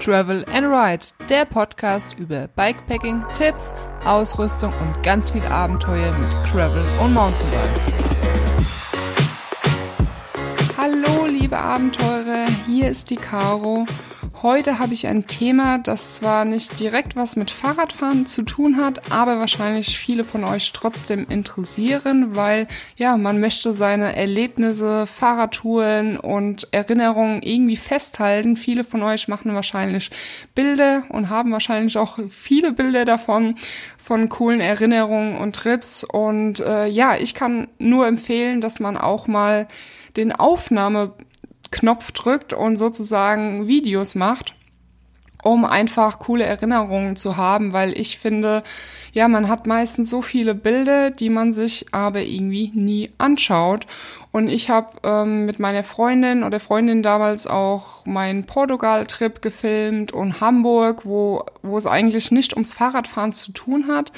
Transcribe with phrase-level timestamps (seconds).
[0.00, 6.84] Travel and Ride, der Podcast über Bikepacking, Tipps, Ausrüstung und ganz viel Abenteuer mit Travel
[7.02, 7.92] und Mountainbikes.
[10.76, 13.86] Hallo liebe Abenteurer, hier ist die Caro
[14.46, 19.10] Heute habe ich ein Thema, das zwar nicht direkt was mit Fahrradfahren zu tun hat,
[19.10, 26.68] aber wahrscheinlich viele von euch trotzdem interessieren, weil ja, man möchte seine Erlebnisse, Fahrradtouren und
[26.70, 28.56] Erinnerungen irgendwie festhalten.
[28.56, 30.12] Viele von euch machen wahrscheinlich
[30.54, 33.56] Bilder und haben wahrscheinlich auch viele Bilder davon
[34.00, 39.26] von coolen Erinnerungen und Trips und äh, ja, ich kann nur empfehlen, dass man auch
[39.26, 39.66] mal
[40.16, 41.14] den Aufnahme
[41.76, 44.54] Knopf drückt und sozusagen Videos macht,
[45.42, 48.62] um einfach coole Erinnerungen zu haben, weil ich finde,
[49.12, 53.86] ja, man hat meistens so viele Bilder, die man sich aber irgendwie nie anschaut.
[54.32, 60.40] Und ich habe ähm, mit meiner Freundin oder Freundin damals auch meinen Portugal-Trip gefilmt und
[60.40, 64.12] Hamburg, wo, wo es eigentlich nicht ums Fahrradfahren zu tun hat.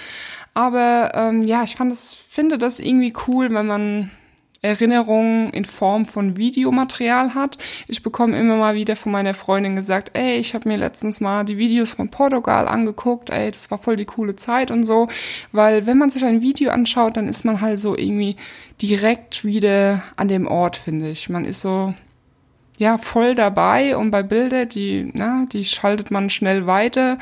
[0.55, 4.11] Aber ähm, ja, ich fand das, finde das irgendwie cool, wenn man
[4.61, 7.59] Erinnerungen in Form von Videomaterial hat.
[7.87, 11.45] Ich bekomme immer mal wieder von meiner Freundin gesagt, ey, ich habe mir letztens mal
[11.45, 15.09] die Videos von Portugal angeguckt, ey, das war voll die coole Zeit und so,
[15.53, 18.37] weil wenn man sich ein Video anschaut, dann ist man halt so irgendwie
[18.83, 21.29] direkt wieder an dem Ort, finde ich.
[21.29, 21.95] Man ist so
[22.79, 27.19] ja voll dabei und bei Bilder, die na, die schaltet man schnell weiter.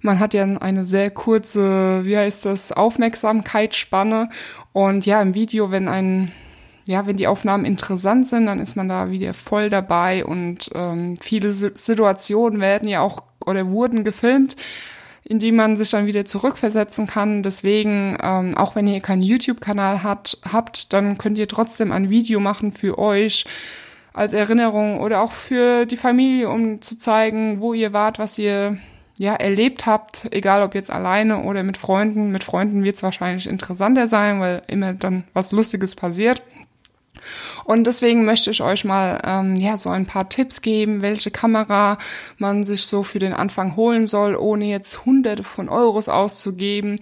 [0.00, 4.28] Man hat ja eine sehr kurze, wie heißt das, Aufmerksamkeitsspanne
[4.72, 6.30] und ja, im Video, wenn ein
[6.88, 11.16] ja, wenn die Aufnahmen interessant sind, dann ist man da wieder voll dabei und ähm,
[11.20, 14.56] viele Situationen werden ja auch oder wurden gefilmt,
[15.22, 17.42] in die man sich dann wieder zurückversetzen kann.
[17.42, 22.40] Deswegen, ähm, auch wenn ihr keinen YouTube-Kanal hat, habt, dann könnt ihr trotzdem ein Video
[22.40, 23.44] machen für euch
[24.14, 28.78] als Erinnerung oder auch für die Familie, um zu zeigen, wo ihr wart, was ihr
[29.18, 32.30] ja erlebt habt, egal ob jetzt alleine oder mit Freunden.
[32.30, 36.42] Mit Freunden wird es wahrscheinlich interessanter sein, weil immer dann was Lustiges passiert.
[37.64, 41.98] Und deswegen möchte ich euch mal ähm, ja so ein paar Tipps geben, welche Kamera
[42.38, 47.00] man sich so für den Anfang holen soll, ohne jetzt Hunderte von Euros auszugeben.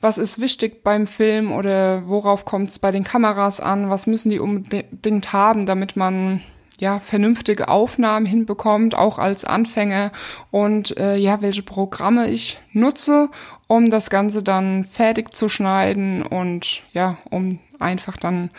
[0.00, 3.90] Was ist wichtig beim Film oder worauf kommt es bei den Kameras an?
[3.90, 6.40] Was müssen die unbedingt haben, damit man
[6.80, 10.10] ja vernünftige Aufnahmen hinbekommt, auch als Anfänger
[10.50, 13.28] und äh, ja, welche Programme ich nutze,
[13.68, 18.50] um das Ganze dann fertig zu schneiden und ja, um einfach dann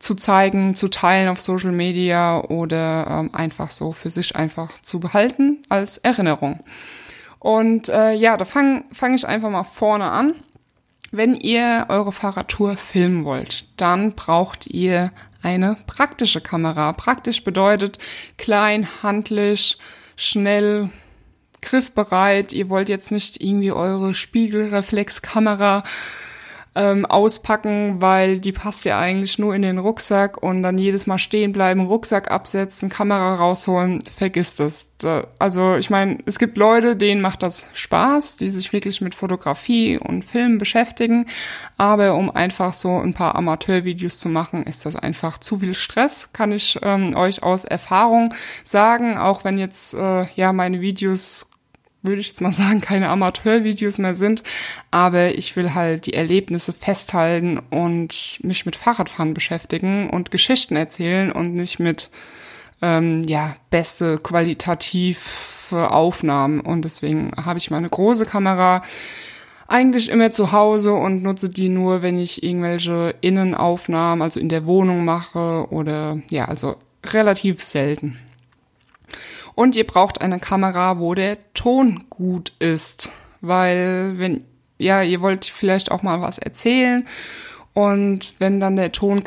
[0.00, 4.98] zu zeigen, zu teilen auf Social Media oder ähm, einfach so für sich einfach zu
[4.98, 6.60] behalten als Erinnerung.
[7.38, 10.34] Und äh, ja, da fange fang ich einfach mal vorne an.
[11.12, 15.12] Wenn ihr eure Fahrradtour filmen wollt, dann braucht ihr
[15.42, 16.92] eine praktische Kamera.
[16.92, 17.98] Praktisch bedeutet
[18.38, 19.78] klein, handlich,
[20.16, 20.90] schnell,
[21.60, 22.52] griffbereit.
[22.52, 25.84] Ihr wollt jetzt nicht irgendwie eure Spiegelreflexkamera
[26.76, 31.18] ähm, auspacken, weil die passt ja eigentlich nur in den Rucksack und dann jedes Mal
[31.18, 34.92] stehen bleiben, Rucksack absetzen, Kamera rausholen, vergisst es.
[34.98, 39.16] Da, also ich meine, es gibt Leute, denen macht das Spaß, die sich wirklich mit
[39.16, 41.26] Fotografie und Filmen beschäftigen,
[41.76, 46.30] aber um einfach so ein paar Amateurvideos zu machen, ist das einfach zu viel Stress,
[46.32, 48.32] kann ich ähm, euch aus Erfahrung
[48.62, 51.49] sagen, auch wenn jetzt äh, ja meine Videos
[52.02, 54.42] würde ich jetzt mal sagen, keine Amateurvideos mehr sind.
[54.90, 61.30] Aber ich will halt die Erlebnisse festhalten und mich mit Fahrradfahren beschäftigen und Geschichten erzählen
[61.32, 62.10] und nicht mit,
[62.82, 65.16] ähm, ja, beste qualitative
[65.70, 66.60] Aufnahmen.
[66.60, 68.82] Und deswegen habe ich meine große Kamera
[69.68, 74.66] eigentlich immer zu Hause und nutze die nur, wenn ich irgendwelche Innenaufnahmen, also in der
[74.66, 78.18] Wohnung mache oder ja, also relativ selten.
[79.54, 83.10] Und ihr braucht eine Kamera, wo der Ton gut ist.
[83.40, 84.44] Weil wenn,
[84.78, 87.06] ja, ihr wollt vielleicht auch mal was erzählen
[87.72, 89.22] und wenn dann der Ton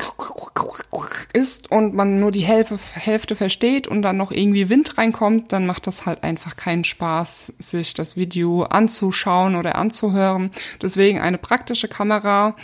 [1.32, 5.66] ist und man nur die Hälfte, Hälfte versteht und dann noch irgendwie Wind reinkommt, dann
[5.66, 10.50] macht das halt einfach keinen Spaß, sich das Video anzuschauen oder anzuhören.
[10.82, 12.54] Deswegen eine praktische Kamera,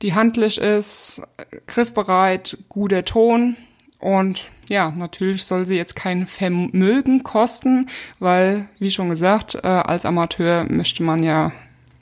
[0.00, 1.22] die handlich ist,
[1.66, 3.56] griffbereit, guter Ton
[4.00, 7.88] und ja, natürlich soll sie jetzt kein Vermögen kosten,
[8.18, 11.52] weil, wie schon gesagt, äh, als Amateur möchte man ja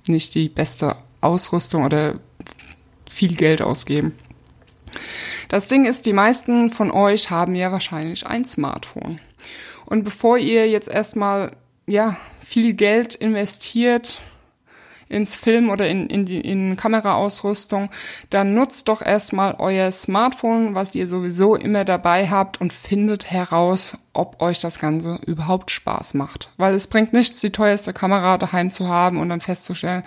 [0.06, 2.20] nicht die beste Ausrüstung oder
[3.10, 4.12] viel Geld ausgeben.
[5.48, 9.18] Das Ding ist, die meisten von euch haben ja wahrscheinlich ein Smartphone.
[9.86, 11.56] Und bevor ihr jetzt erstmal,
[11.86, 14.20] ja, viel Geld investiert
[15.08, 17.90] ins Film oder in, in, die, in Kameraausrüstung,
[18.30, 23.98] dann nutzt doch erstmal euer Smartphone, was ihr sowieso immer dabei habt und findet heraus,
[24.12, 26.50] ob euch das Ganze überhaupt Spaß macht.
[26.56, 30.02] Weil es bringt nichts, die teuerste Kamera daheim zu haben und dann festzustellen,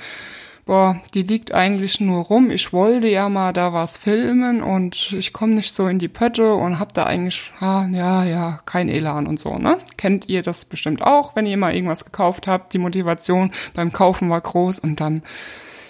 [0.66, 2.52] boah, die liegt eigentlich nur rum.
[2.52, 6.54] Ich wollte ja mal da was filmen und ich komme nicht so in die Pötte
[6.54, 9.78] und hab da eigentlich, ah, ja, ja, kein Elan und so, ne?
[9.98, 12.74] Kennt ihr das bestimmt auch, wenn ihr mal irgendwas gekauft habt?
[12.74, 15.24] Die Motivation beim Kaufen war groß und dann,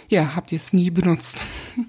[0.08, 1.46] ja, habt ihr es nie benutzt.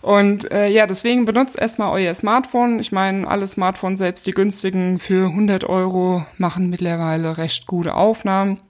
[0.00, 2.78] Und äh, ja, deswegen benutzt erstmal euer Smartphone.
[2.78, 8.60] Ich meine, alle Smartphones, selbst die günstigen für 100 Euro, machen mittlerweile recht gute Aufnahmen.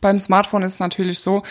[0.00, 1.42] Beim Smartphone ist es natürlich so,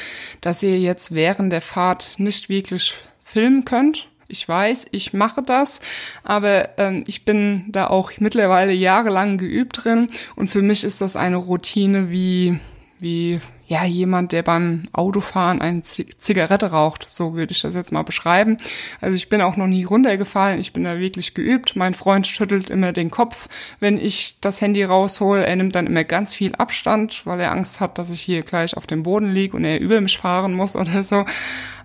[0.42, 4.08] dass ihr jetzt während der Fahrt nicht wirklich filmen könnt.
[4.30, 5.80] Ich weiß, ich mache das,
[6.24, 11.16] aber ähm, ich bin da auch mittlerweile jahrelang geübt drin und für mich ist das
[11.16, 12.60] eine Routine wie
[13.00, 17.06] wie ja jemand, der beim Autofahren eine Zigarette raucht.
[17.10, 18.58] So würde ich das jetzt mal beschreiben.
[19.02, 20.60] Also ich bin auch noch nie runtergefallen.
[20.60, 21.76] Ich bin da wirklich geübt.
[21.76, 23.50] Mein Freund schüttelt immer den Kopf,
[23.82, 25.40] wenn ich das Handy raushol.
[25.40, 28.78] Er nimmt dann immer ganz viel Abstand, weil er Angst hat, dass ich hier gleich
[28.78, 31.26] auf dem Boden liege und er über mich fahren muss oder so.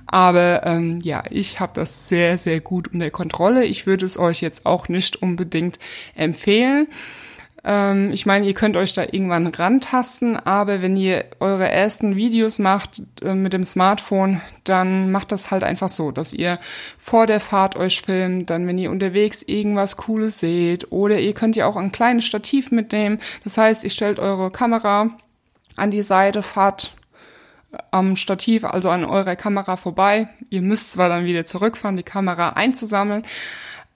[0.07, 3.65] Aber ähm, ja, ich habe das sehr, sehr gut unter Kontrolle.
[3.65, 5.79] Ich würde es euch jetzt auch nicht unbedingt
[6.15, 6.87] empfehlen.
[7.65, 12.59] Ähm, ich meine, ihr könnt euch da irgendwann rantasten, aber wenn ihr eure ersten Videos
[12.59, 16.59] macht äh, mit dem Smartphone, dann macht das halt einfach so, dass ihr
[16.99, 21.55] vor der Fahrt euch filmt, dann wenn ihr unterwegs irgendwas Cooles seht oder ihr könnt
[21.55, 23.19] ja auch ein kleines Stativ mitnehmen.
[23.45, 25.11] Das heißt, ihr stellt eure Kamera
[25.77, 26.95] an die Seite, fahrt
[27.73, 30.29] äh, am Stativ, also an eurer Kamera vorbei.
[30.51, 33.25] Ihr müsst zwar dann wieder zurückfahren, die Kamera einzusammeln,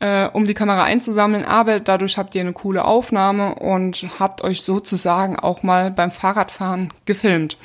[0.00, 4.62] äh, um die Kamera einzusammeln, aber dadurch habt ihr eine coole Aufnahme und habt euch
[4.62, 7.56] sozusagen auch mal beim Fahrradfahren gefilmt.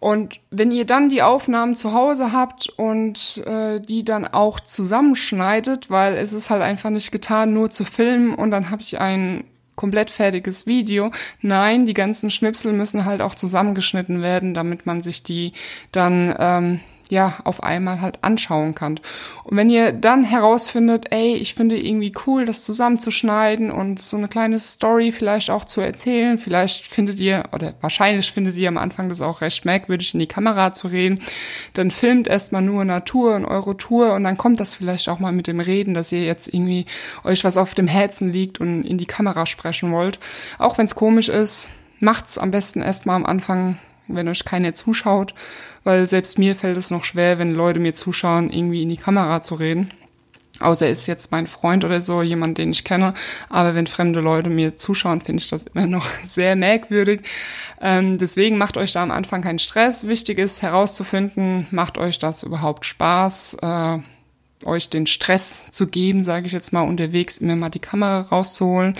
[0.00, 5.90] Und wenn ihr dann die Aufnahmen zu Hause habt und äh, die dann auch zusammenschneidet,
[5.90, 9.44] weil es ist halt einfach nicht getan, nur zu filmen und dann habe ich ein
[9.76, 11.10] komplett fertiges Video.
[11.40, 15.52] Nein, die ganzen Schnipsel müssen halt auch zusammengeschnitten werden, damit man sich die
[15.92, 16.80] dann ähm,
[17.10, 19.00] ja, auf einmal halt anschauen kann.
[19.44, 24.28] Und wenn ihr dann herausfindet, ey, ich finde irgendwie cool, das zusammenzuschneiden und so eine
[24.28, 29.08] kleine Story vielleicht auch zu erzählen, vielleicht findet ihr, oder wahrscheinlich findet ihr am Anfang
[29.08, 31.20] das auch recht merkwürdig, in die Kamera zu reden,
[31.74, 35.32] dann filmt erstmal nur Natur und eure Tour und dann kommt das vielleicht auch mal
[35.32, 36.86] mit dem Reden, dass ihr jetzt irgendwie
[37.24, 40.18] euch was auf dem Herzen liegt und in die Kamera sprechen wollt.
[40.58, 43.78] Auch wenn es komisch ist, macht's am besten erstmal am Anfang
[44.14, 45.34] wenn euch keiner zuschaut,
[45.84, 49.42] weil selbst mir fällt es noch schwer, wenn Leute mir zuschauen, irgendwie in die Kamera
[49.42, 49.90] zu reden.
[50.60, 53.14] Außer er ist jetzt mein Freund oder so, jemand, den ich kenne.
[53.48, 57.22] Aber wenn fremde Leute mir zuschauen, finde ich das immer noch sehr merkwürdig.
[57.80, 60.06] Ähm, deswegen macht euch da am Anfang keinen Stress.
[60.06, 63.98] Wichtig ist herauszufinden, macht euch das überhaupt Spaß, äh,
[64.66, 68.96] euch den Stress zu geben, sage ich jetzt mal, unterwegs immer mal die Kamera rauszuholen.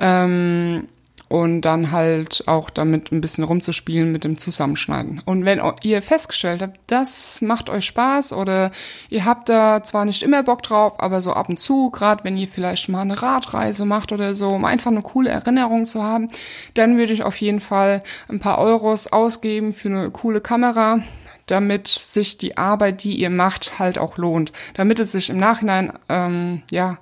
[0.00, 0.88] Ähm,
[1.30, 5.22] und dann halt auch damit ein bisschen rumzuspielen mit dem Zusammenschneiden.
[5.24, 8.72] Und wenn ihr festgestellt habt, das macht euch Spaß oder
[9.10, 12.36] ihr habt da zwar nicht immer Bock drauf, aber so ab und zu, gerade wenn
[12.36, 16.30] ihr vielleicht mal eine Radreise macht oder so, um einfach eine coole Erinnerung zu haben,
[16.74, 20.98] dann würde ich auf jeden Fall ein paar Euros ausgeben für eine coole Kamera,
[21.46, 24.50] damit sich die Arbeit, die ihr macht, halt auch lohnt.
[24.74, 26.98] Damit es sich im Nachhinein, ähm, ja,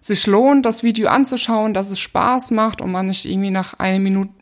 [0.00, 3.98] sich lohnt, das Video anzuschauen, dass es Spaß macht und man nicht irgendwie nach einer
[3.98, 4.32] Minute,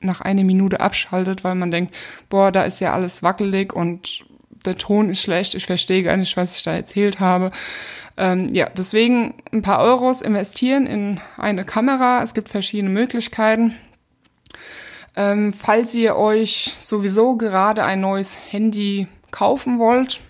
[0.00, 1.94] nach einer Minute abschaltet, weil man denkt,
[2.28, 4.24] boah, da ist ja alles wackelig und
[4.64, 7.50] der Ton ist schlecht, ich verstehe gar nicht, was ich da erzählt habe.
[8.16, 12.22] Ähm, ja, deswegen ein paar Euros investieren in eine Kamera.
[12.22, 13.74] Es gibt verschiedene Möglichkeiten.
[15.16, 20.20] Ähm, falls ihr euch sowieso gerade ein neues Handy kaufen wollt,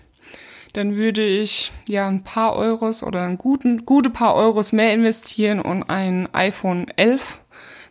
[0.75, 5.61] dann würde ich ja ein paar Euros oder einen guten, gute paar Euros mehr investieren
[5.61, 7.39] und ein iPhone 11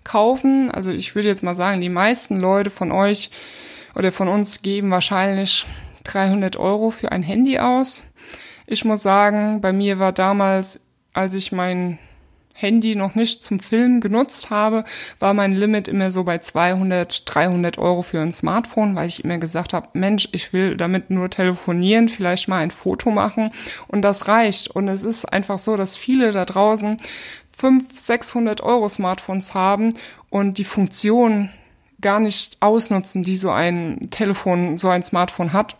[0.04, 0.70] kaufen.
[0.70, 3.30] Also ich würde jetzt mal sagen, die meisten Leute von euch
[3.94, 5.66] oder von uns geben wahrscheinlich
[6.04, 8.04] 300 Euro für ein Handy aus.
[8.66, 11.98] Ich muss sagen, bei mir war damals, als ich mein
[12.54, 14.84] Handy noch nicht zum Filmen genutzt habe,
[15.18, 19.38] war mein Limit immer so bei 200, 300 Euro für ein Smartphone, weil ich immer
[19.38, 23.50] gesagt habe, Mensch, ich will damit nur telefonieren, vielleicht mal ein Foto machen
[23.88, 24.70] und das reicht.
[24.70, 26.96] Und es ist einfach so, dass viele da draußen
[27.58, 29.90] 500, 600 Euro Smartphones haben
[30.30, 31.50] und die Funktion
[32.00, 35.76] gar nicht ausnutzen, die so ein Telefon, so ein Smartphone hat.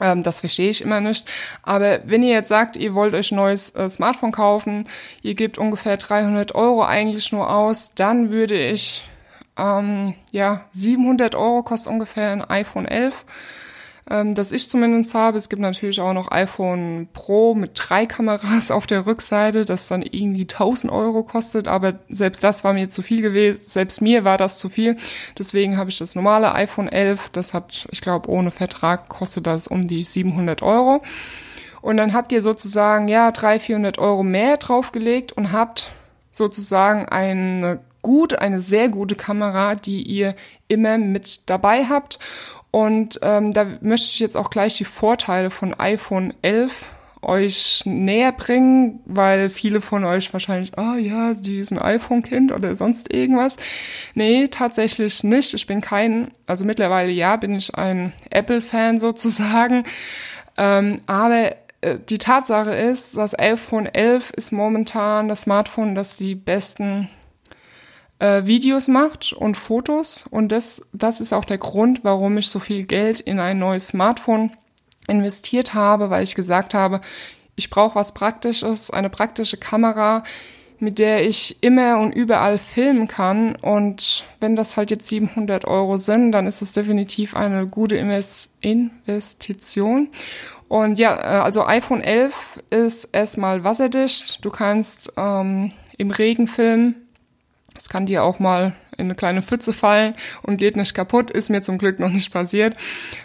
[0.00, 1.30] Ähm, das verstehe ich immer nicht.
[1.62, 4.88] Aber wenn ihr jetzt sagt, ihr wollt euch ein neues äh, Smartphone kaufen,
[5.22, 9.08] ihr gebt ungefähr 300 Euro eigentlich nur aus, dann würde ich,
[9.56, 13.24] ähm, ja, 700 Euro kostet ungefähr ein iPhone 11.
[14.10, 15.38] ähm, das ich zumindest habe.
[15.38, 20.02] Es gibt natürlich auch noch iPhone Pro mit drei Kameras auf der Rückseite, das dann
[20.02, 23.60] irgendwie 1000 Euro kostet, aber selbst das war mir zu viel gewesen.
[23.62, 24.96] Selbst mir war das zu viel.
[25.38, 27.30] Deswegen habe ich das normale iPhone 11.
[27.30, 31.02] Das hat, ich glaube, ohne Vertrag kostet das um die 700 Euro.
[31.80, 35.90] Und dann habt ihr sozusagen, ja, 300, 400 Euro mehr draufgelegt und habt
[36.30, 40.34] sozusagen eine gut, eine sehr gute Kamera, die ihr
[40.68, 42.18] immer mit dabei habt.
[42.74, 46.90] Und ähm, da möchte ich jetzt auch gleich die Vorteile von iPhone 11
[47.22, 52.50] euch näher bringen, weil viele von euch wahrscheinlich, ah oh ja, die ist ein iPhone-Kind
[52.50, 53.58] oder sonst irgendwas.
[54.14, 55.54] Nee, tatsächlich nicht.
[55.54, 59.84] Ich bin kein, also mittlerweile ja, bin ich ein Apple-Fan sozusagen.
[60.56, 66.34] Ähm, aber äh, die Tatsache ist, das iPhone 11 ist momentan das Smartphone, das die
[66.34, 67.08] besten
[68.18, 70.26] äh, Videos macht und Fotos.
[70.30, 73.88] Und das, das ist auch der Grund, warum ich so viel Geld in ein neues
[73.88, 74.50] Smartphone
[75.08, 77.00] investiert habe, weil ich gesagt habe,
[77.56, 80.22] ich brauche was Praktisches, eine praktische Kamera,
[80.80, 83.56] mit der ich immer und überall filmen kann.
[83.56, 90.08] Und wenn das halt jetzt 700 Euro sind, dann ist es definitiv eine gute Investition.
[90.68, 94.44] Und ja, äh, also iPhone 11 ist erstmal wasserdicht.
[94.44, 97.03] Du kannst ähm, im Regen filmen,
[97.76, 101.50] es kann dir auch mal in eine kleine Pfütze fallen und geht nicht kaputt, ist
[101.50, 102.76] mir zum Glück noch nicht passiert.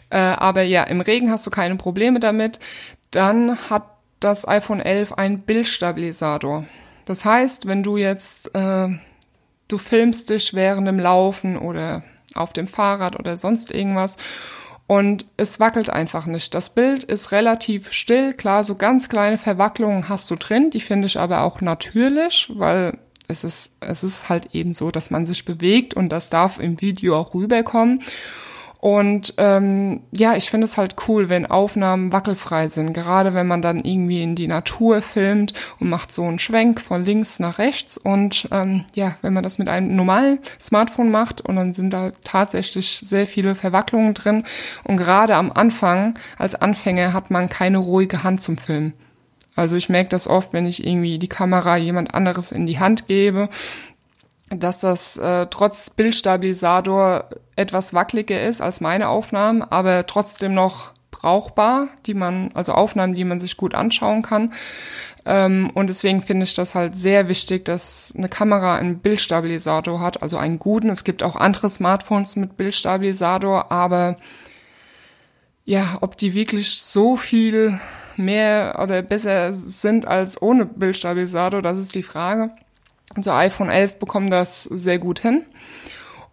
[0.09, 2.59] Äh, aber ja, im Regen hast du keine Probleme damit.
[3.11, 3.83] Dann hat
[4.19, 6.65] das iPhone 11 einen Bildstabilisator.
[7.05, 8.89] Das heißt, wenn du jetzt, äh,
[9.67, 12.03] du filmst dich während dem Laufen oder
[12.35, 14.17] auf dem Fahrrad oder sonst irgendwas
[14.87, 16.53] und es wackelt einfach nicht.
[16.55, 18.33] Das Bild ist relativ still.
[18.33, 22.97] Klar, so ganz kleine Verwacklungen hast du drin, die finde ich aber auch natürlich, weil
[23.29, 26.81] es ist, es ist halt eben so, dass man sich bewegt und das darf im
[26.81, 27.99] Video auch rüberkommen.
[28.81, 32.93] Und ähm, ja, ich finde es halt cool, wenn Aufnahmen wackelfrei sind.
[32.93, 37.03] Gerade wenn man dann irgendwie in die Natur filmt und macht so einen Schwenk von
[37.03, 37.97] links nach rechts.
[37.97, 42.11] Und ähm, ja, wenn man das mit einem normalen Smartphone macht und dann sind da
[42.23, 44.45] tatsächlich sehr viele Verwacklungen drin.
[44.85, 48.93] Und gerade am Anfang, als Anfänger, hat man keine ruhige Hand zum Filmen.
[49.55, 53.07] Also ich merke das oft, wenn ich irgendwie die Kamera jemand anderes in die Hand
[53.07, 53.49] gebe,
[54.49, 61.89] dass das äh, trotz Bildstabilisator etwas wackeliger ist als meine Aufnahmen, aber trotzdem noch brauchbar,
[62.05, 64.53] die man, also Aufnahmen, die man sich gut anschauen kann.
[65.25, 70.21] Ähm, und deswegen finde ich das halt sehr wichtig, dass eine Kamera einen Bildstabilisator hat,
[70.21, 70.89] also einen guten.
[70.89, 74.17] Es gibt auch andere Smartphones mit Bildstabilisator, aber
[75.65, 77.79] ja, ob die wirklich so viel
[78.19, 82.51] mehr oder besser sind als ohne Bildstabilisator, das ist die Frage.
[83.15, 85.43] Unser iPhone 11 bekommt das sehr gut hin.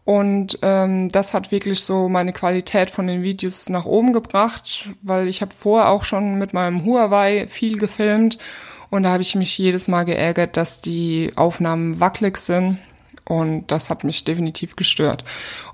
[0.05, 5.27] Und ähm, das hat wirklich so meine Qualität von den Videos nach oben gebracht, weil
[5.27, 8.39] ich habe vorher auch schon mit meinem Huawei viel gefilmt
[8.91, 12.79] und da habe ich mich jedes Mal geärgert, dass die Aufnahmen wackelig sind
[13.29, 15.25] und das hat mich definitiv gestört.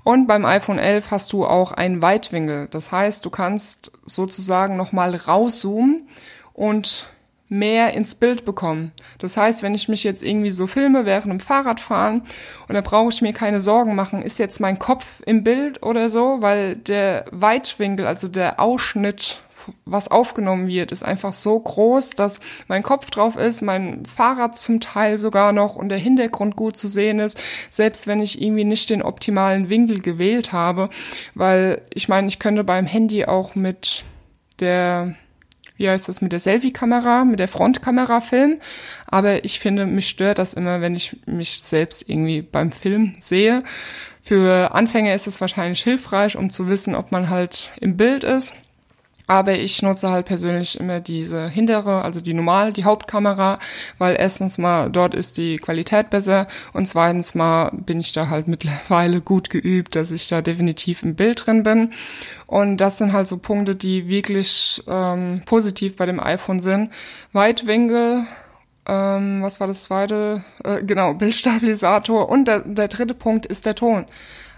[0.03, 2.67] Und beim iPhone 11 hast du auch einen Weitwinkel.
[2.71, 6.07] Das heißt, du kannst sozusagen nochmal rauszoomen
[6.53, 7.07] und
[7.49, 8.91] mehr ins Bild bekommen.
[9.19, 12.23] Das heißt, wenn ich mich jetzt irgendwie so filme während dem Fahrradfahren
[12.67, 16.09] und da brauche ich mir keine Sorgen machen, ist jetzt mein Kopf im Bild oder
[16.09, 19.42] so, weil der Weitwinkel, also der Ausschnitt
[19.85, 24.79] was aufgenommen wird, ist einfach so groß, dass mein Kopf drauf ist, mein Fahrrad zum
[24.79, 27.39] Teil sogar noch und der Hintergrund gut zu sehen ist,
[27.69, 30.89] selbst wenn ich irgendwie nicht den optimalen Winkel gewählt habe,
[31.35, 34.03] weil ich meine, ich könnte beim Handy auch mit
[34.59, 35.15] der
[35.75, 38.61] wie heißt das, mit der Selfie-Kamera, mit der Frontkamera filmen.
[39.07, 43.63] Aber ich finde, mich stört das immer, wenn ich mich selbst irgendwie beim Film sehe.
[44.21, 48.53] Für Anfänger ist es wahrscheinlich hilfreich, um zu wissen, ob man halt im Bild ist.
[49.25, 53.57] Aber ich nutze halt persönlich immer diese hintere, also die normal, die Hauptkamera,
[53.97, 58.47] weil erstens mal dort ist die Qualität besser und zweitens mal bin ich da halt
[58.49, 61.93] mittlerweile gut geübt, dass ich da definitiv im Bild drin bin.
[62.47, 66.91] Und das sind halt so Punkte, die wirklich ähm, positiv bei dem iPhone sind.
[67.31, 68.25] Weitwinkel,
[68.85, 70.43] ähm, was war das zweite?
[70.65, 74.05] Äh, genau, Bildstabilisator und der, der dritte Punkt ist der Ton.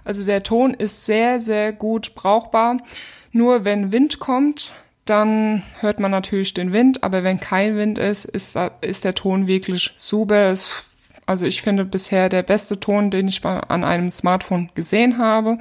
[0.03, 2.77] Also der Ton ist sehr, sehr gut brauchbar.
[3.35, 4.71] Nur wenn Wind kommt,
[5.03, 9.45] dann hört man natürlich den Wind, aber wenn kein Wind ist, ist, ist der Ton
[9.45, 10.51] wirklich super.
[10.51, 10.85] Es,
[11.25, 15.57] also ich finde bisher der beste Ton, den ich bei, an einem Smartphone gesehen habe.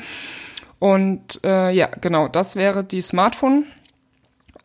[0.78, 3.66] Und äh, ja, genau, das wäre die Smartphone.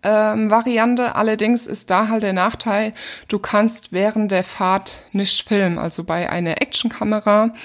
[0.03, 1.15] Ähm, Variante.
[1.15, 2.93] Allerdings ist da halt der Nachteil,
[3.27, 5.79] du kannst während der Fahrt nicht filmen.
[5.79, 7.55] Also bei einer Actionkamera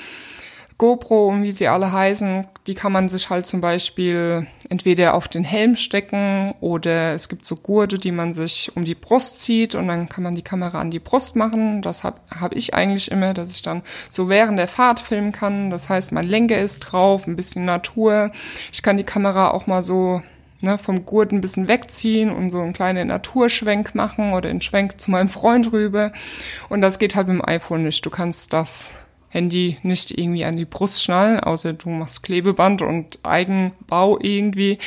[0.84, 5.28] GoPro und wie sie alle heißen, die kann man sich halt zum Beispiel entweder auf
[5.28, 9.74] den Helm stecken oder es gibt so Gurte, die man sich um die Brust zieht
[9.74, 11.80] und dann kann man die Kamera an die Brust machen.
[11.80, 15.70] Das habe hab ich eigentlich immer, dass ich dann so während der Fahrt filmen kann.
[15.70, 18.30] Das heißt, mein Lenker ist drauf, ein bisschen Natur.
[18.70, 20.20] Ich kann die Kamera auch mal so
[20.60, 25.00] ne, vom Gurt ein bisschen wegziehen und so einen kleinen Naturschwenk machen oder einen Schwenk
[25.00, 26.12] zu meinem Freund rüber.
[26.68, 28.04] Und das geht halt mit dem iPhone nicht.
[28.04, 28.94] Du kannst das
[29.34, 34.78] Handy nicht irgendwie an die Brust schnallen, außer du machst Klebeband und Eigenbau irgendwie.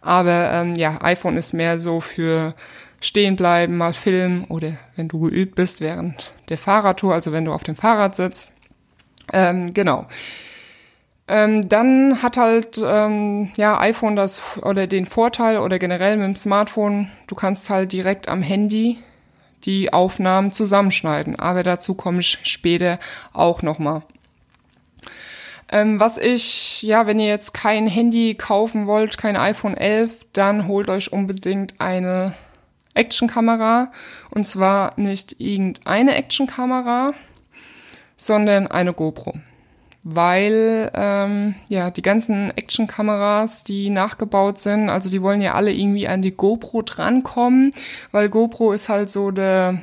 [0.00, 2.54] Aber ähm, ja, iPhone ist mehr so für
[3.00, 7.52] stehen bleiben, mal filmen oder wenn du geübt bist während der Fahrradtour, also wenn du
[7.52, 8.50] auf dem Fahrrad sitzt.
[9.32, 10.06] Ähm, genau.
[11.28, 16.36] Ähm, dann hat halt ähm, ja iPhone das oder den Vorteil oder generell mit dem
[16.36, 18.98] Smartphone, du kannst halt direkt am Handy
[19.64, 21.38] die Aufnahmen zusammenschneiden.
[21.38, 22.98] Aber dazu komme ich später
[23.32, 24.02] auch nochmal.
[25.68, 30.66] Ähm, was ich, ja, wenn ihr jetzt kein Handy kaufen wollt, kein iPhone 11, dann
[30.66, 32.34] holt euch unbedingt eine
[32.94, 33.90] Actionkamera.
[34.30, 37.14] Und zwar nicht irgendeine Actionkamera,
[38.16, 39.34] sondern eine GoPro
[40.04, 46.08] weil ähm, ja die ganzen Actionkameras, die nachgebaut sind, also die wollen ja alle irgendwie
[46.08, 47.72] an die GoPro drankommen,
[48.10, 49.80] weil GoPro ist halt so der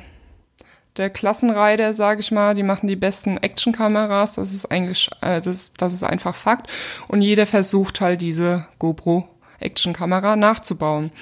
[0.96, 5.72] der Klassenreiter, sage ich mal, die machen die besten Actionkameras, das ist eigentlich äh, das
[5.74, 6.70] das ist einfach Fakt.
[7.08, 9.28] Und jeder versucht halt diese GoPro
[9.60, 11.12] Actionkamera nachzubauen.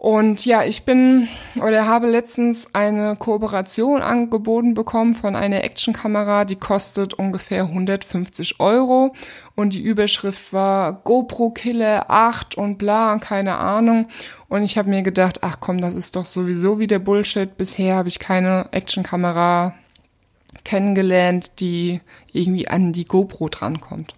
[0.00, 1.28] Und ja, ich bin
[1.62, 9.14] oder habe letztens eine Kooperation angeboten bekommen von einer Actionkamera, die kostet ungefähr 150 Euro.
[9.56, 14.06] Und die Überschrift war GoPro Killer 8 und bla keine Ahnung.
[14.48, 17.58] Und ich habe mir gedacht, ach komm, das ist doch sowieso wieder Bullshit.
[17.58, 19.74] Bisher habe ich keine Actionkamera
[20.64, 22.00] kennengelernt, die
[22.32, 24.14] irgendwie an die GoPro drankommt.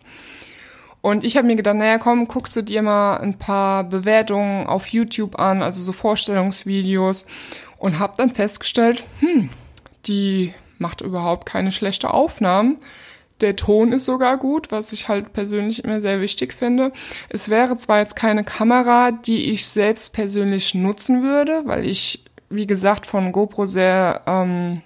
[1.03, 4.87] Und ich habe mir gedacht, naja, komm, guckst du dir mal ein paar Bewertungen auf
[4.87, 7.27] YouTube an, also so Vorstellungsvideos
[7.77, 9.51] und habe dann festgestellt, hm,
[10.07, 12.79] die macht überhaupt keine schlechte Aufnahmen.
[13.41, 16.93] Der Ton ist sogar gut, was ich halt persönlich immer sehr wichtig finde.
[17.29, 22.69] Es wäre zwar jetzt keine Kamera, die ich selbst persönlich nutzen würde, weil ich, wie
[22.69, 24.83] gesagt, von GoPro sehr, ähm,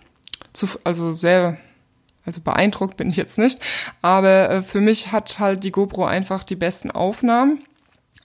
[0.54, 1.58] zu, also sehr
[2.26, 3.60] also beeindruckt bin ich jetzt nicht.
[4.02, 7.64] Aber äh, für mich hat halt die GoPro einfach die besten Aufnahmen.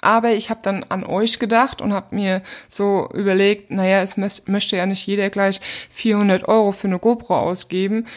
[0.01, 4.75] Aber ich habe dann an euch gedacht und habe mir so überlegt, naja, es möchte
[4.75, 5.61] ja nicht jeder gleich
[5.91, 8.07] 400 Euro für eine GoPro ausgeben,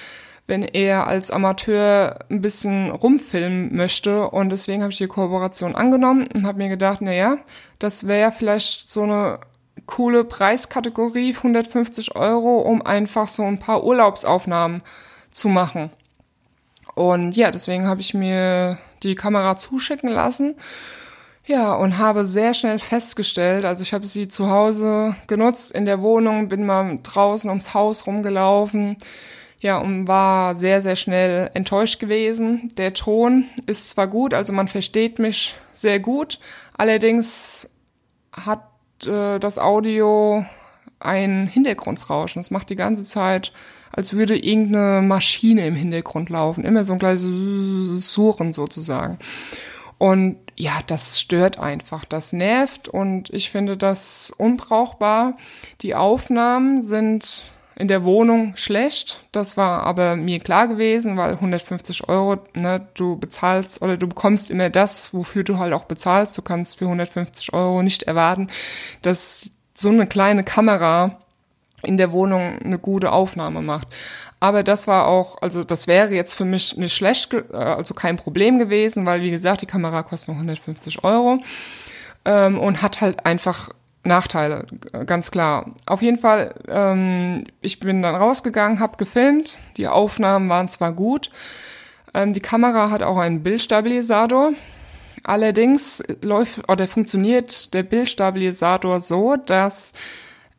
[0.47, 4.31] wenn er als Amateur ein bisschen rumfilmen möchte.
[4.31, 7.37] Und deswegen habe ich die Kooperation angenommen und habe mir gedacht, naja,
[7.79, 9.41] das wäre vielleicht so eine
[9.85, 14.83] coole Preiskategorie, 150 Euro, um einfach so ein paar Urlaubsaufnahmen
[15.35, 15.91] zu machen.
[16.95, 20.55] Und ja, deswegen habe ich mir die Kamera zuschicken lassen.
[21.47, 26.01] Ja, und habe sehr schnell festgestellt, also ich habe sie zu Hause genutzt in der
[26.01, 28.97] Wohnung, bin mal draußen ums Haus rumgelaufen,
[29.61, 32.73] ja, und war sehr, sehr schnell enttäuscht gewesen.
[32.79, 36.39] Der Ton ist zwar gut, also man versteht mich sehr gut,
[36.79, 37.69] allerdings
[38.33, 38.67] hat
[39.07, 40.47] äh, das Audio
[40.99, 42.41] ein Hintergrundsrauschen.
[42.41, 43.53] Das macht die ganze Zeit
[43.95, 46.65] als würde irgendeine Maschine im Hintergrund laufen.
[46.65, 47.23] Immer so ein kleines
[48.13, 49.19] Suchen sozusagen.
[49.99, 55.37] Und ja, das stört einfach, das nervt und ich finde das unbrauchbar.
[55.81, 57.45] Die Aufnahmen sind
[57.77, 59.25] in der Wohnung schlecht.
[59.33, 64.51] Das war aber mir klar gewesen, weil 150 Euro, ne, du bezahlst oder du bekommst
[64.51, 66.37] immer das, wofür du halt auch bezahlst.
[66.39, 68.49] Du kannst für 150 Euro nicht erwarten,
[69.03, 71.19] dass so eine kleine Kamera
[71.85, 73.89] in der Wohnung eine gute Aufnahme macht.
[74.41, 78.17] Aber das war auch, also das wäre jetzt für mich nicht schlecht, äh, also kein
[78.17, 81.41] Problem gewesen, weil wie gesagt, die Kamera kostet nur 150 Euro
[82.25, 83.71] ähm, und hat halt einfach
[84.07, 84.67] Nachteile,
[85.07, 85.71] ganz klar.
[85.87, 91.31] Auf jeden Fall, ähm, ich bin dann rausgegangen, habe gefilmt, die Aufnahmen waren zwar gut,
[92.13, 94.53] ähm, die Kamera hat auch einen Bildstabilisator.
[95.25, 99.95] Allerdings läuft oder funktioniert der Bildstabilisator so, dass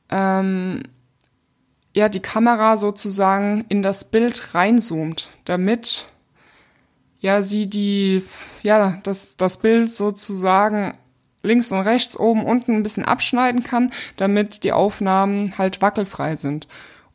[0.09, 0.81] ähm,
[1.95, 6.05] ja die Kamera sozusagen in das Bild reinzoomt, damit
[7.19, 8.21] ja sie die
[8.61, 10.93] ja das das Bild sozusagen
[11.41, 16.67] links und rechts oben unten ein bisschen abschneiden kann, damit die Aufnahmen halt wackelfrei sind.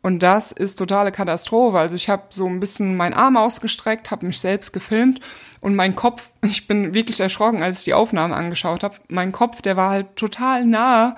[0.02, 1.78] Und das ist totale Katastrophe.
[1.78, 5.20] Also ich habe so ein bisschen meinen Arm ausgestreckt, habe mich selbst gefilmt
[5.60, 8.96] und mein Kopf, ich bin wirklich erschrocken, als ich die Aufnahmen angeschaut habe.
[9.08, 11.16] Mein Kopf, der war halt total nah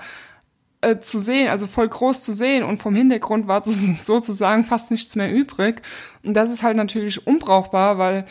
[0.83, 3.63] äh, zu sehen, also voll groß zu sehen und vom Hintergrund war
[4.01, 5.81] sozusagen fast nichts mehr übrig.
[6.23, 8.25] Und das ist halt natürlich unbrauchbar, weil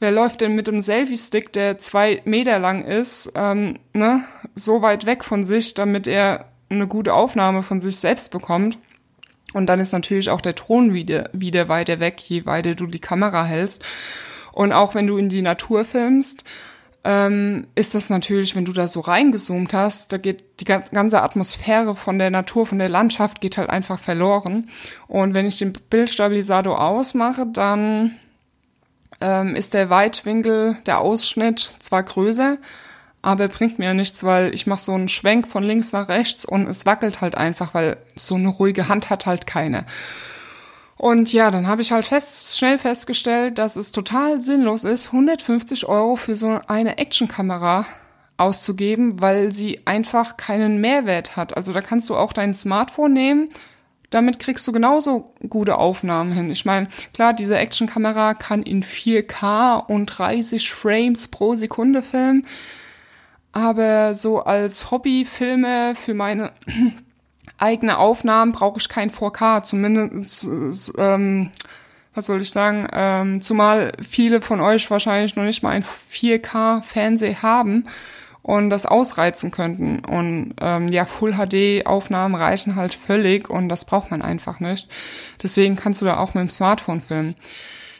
[0.00, 5.06] wer läuft denn mit einem Selfie-Stick, der zwei Meter lang ist, ähm, ne, so weit
[5.06, 8.78] weg von sich, damit er eine gute Aufnahme von sich selbst bekommt?
[9.54, 13.00] Und dann ist natürlich auch der Ton wieder, wieder weiter weg, je weiter du die
[13.00, 13.84] Kamera hältst.
[14.52, 16.44] Und auch wenn du in die Natur filmst,
[17.08, 21.96] ähm, ist das natürlich, wenn du da so reingezoomt hast, da geht die ganze Atmosphäre
[21.96, 24.68] von der Natur, von der Landschaft geht halt einfach verloren.
[25.06, 28.16] Und wenn ich den Bildstabilisator ausmache, dann
[29.22, 32.58] ähm, ist der Weitwinkel, der Ausschnitt zwar größer,
[33.22, 36.68] aber bringt mir nichts, weil ich mache so einen Schwenk von links nach rechts und
[36.68, 39.86] es wackelt halt einfach, weil so eine ruhige Hand hat halt keine.
[40.98, 45.86] Und ja, dann habe ich halt fest, schnell festgestellt, dass es total sinnlos ist, 150
[45.86, 47.86] Euro für so eine Actionkamera
[48.36, 51.56] auszugeben, weil sie einfach keinen Mehrwert hat.
[51.56, 53.48] Also da kannst du auch dein Smartphone nehmen,
[54.10, 56.50] damit kriegst du genauso gute Aufnahmen hin.
[56.50, 62.44] Ich meine, klar, diese Actionkamera kann in 4K und 30 Frames pro Sekunde filmen,
[63.52, 66.52] aber so als Hobbyfilme für meine
[67.58, 70.48] eigene Aufnahmen brauche ich kein 4K, zumindest,
[70.96, 71.50] ähm,
[72.14, 77.42] was soll ich sagen, ähm, zumal viele von euch wahrscheinlich noch nicht mal ein 4K-Fernseher
[77.42, 77.84] haben
[78.42, 79.98] und das ausreizen könnten.
[80.04, 84.88] Und ähm, ja, Full-HD-Aufnahmen reichen halt völlig und das braucht man einfach nicht.
[85.42, 87.34] Deswegen kannst du da auch mit dem Smartphone filmen.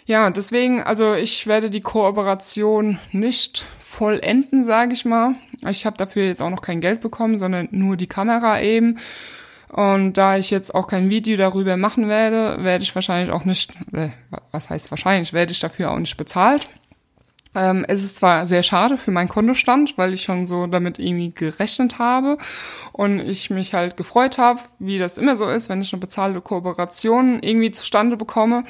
[0.07, 5.35] Ja, deswegen, also ich werde die Kooperation nicht vollenden, sage ich mal.
[5.69, 8.97] Ich habe dafür jetzt auch noch kein Geld bekommen, sondern nur die Kamera eben.
[9.69, 13.73] Und da ich jetzt auch kein Video darüber machen werde, werde ich wahrscheinlich auch nicht,
[13.93, 14.09] äh,
[14.51, 16.69] was heißt wahrscheinlich, werde ich dafür auch nicht bezahlt.
[17.55, 21.33] Ähm, es ist zwar sehr schade für meinen Kontostand, weil ich schon so damit irgendwie
[21.35, 22.39] gerechnet habe
[22.93, 26.41] und ich mich halt gefreut habe, wie das immer so ist, wenn ich eine bezahlte
[26.41, 28.65] Kooperation irgendwie zustande bekomme.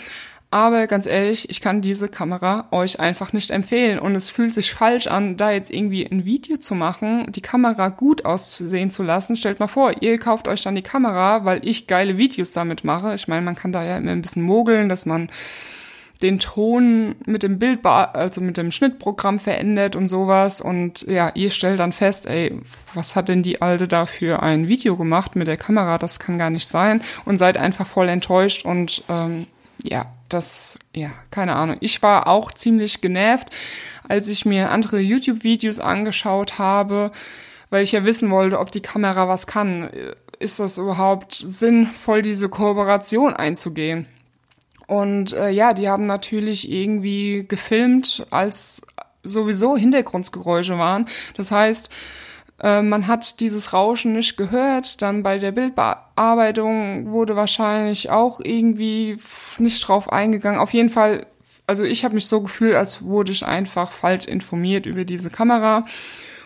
[0.50, 3.98] Aber ganz ehrlich, ich kann diese Kamera euch einfach nicht empfehlen.
[3.98, 7.90] Und es fühlt sich falsch an, da jetzt irgendwie ein Video zu machen, die Kamera
[7.90, 9.37] gut auszusehen zu lassen.
[9.37, 13.14] Stellt mal vor, ihr kauft euch dann die Kamera, weil ich geile Videos damit mache.
[13.14, 15.28] Ich meine, man kann da ja immer ein bisschen mogeln, dass man
[16.22, 20.62] den Ton mit dem Bild, also mit dem Schnittprogramm verändert und sowas.
[20.62, 22.58] Und ja, ihr stellt dann fest, ey,
[22.94, 25.98] was hat denn die Alte da für ein Video gemacht mit der Kamera?
[25.98, 27.02] Das kann gar nicht sein.
[27.26, 29.46] Und seid einfach voll enttäuscht und ähm,
[29.82, 31.76] ja, das, ja, keine Ahnung.
[31.80, 33.48] Ich war auch ziemlich genervt,
[34.08, 37.12] als ich mir andere YouTube-Videos angeschaut habe,
[37.70, 39.90] weil ich ja wissen wollte, ob die Kamera was kann.
[40.38, 44.06] Ist das überhaupt sinnvoll, diese Kooperation einzugehen?
[44.86, 48.82] Und äh, ja, die haben natürlich irgendwie gefilmt, als
[49.22, 51.06] sowieso Hintergrundgeräusche waren.
[51.36, 51.90] Das heißt,
[52.62, 55.00] äh, man hat dieses Rauschen nicht gehört.
[55.02, 59.18] Dann bei der Bildbearbeitung wurde wahrscheinlich auch irgendwie
[59.58, 60.60] nicht drauf eingegangen.
[60.60, 61.26] Auf jeden Fall,
[61.66, 65.84] also ich habe mich so gefühlt, als wurde ich einfach falsch informiert über diese Kamera.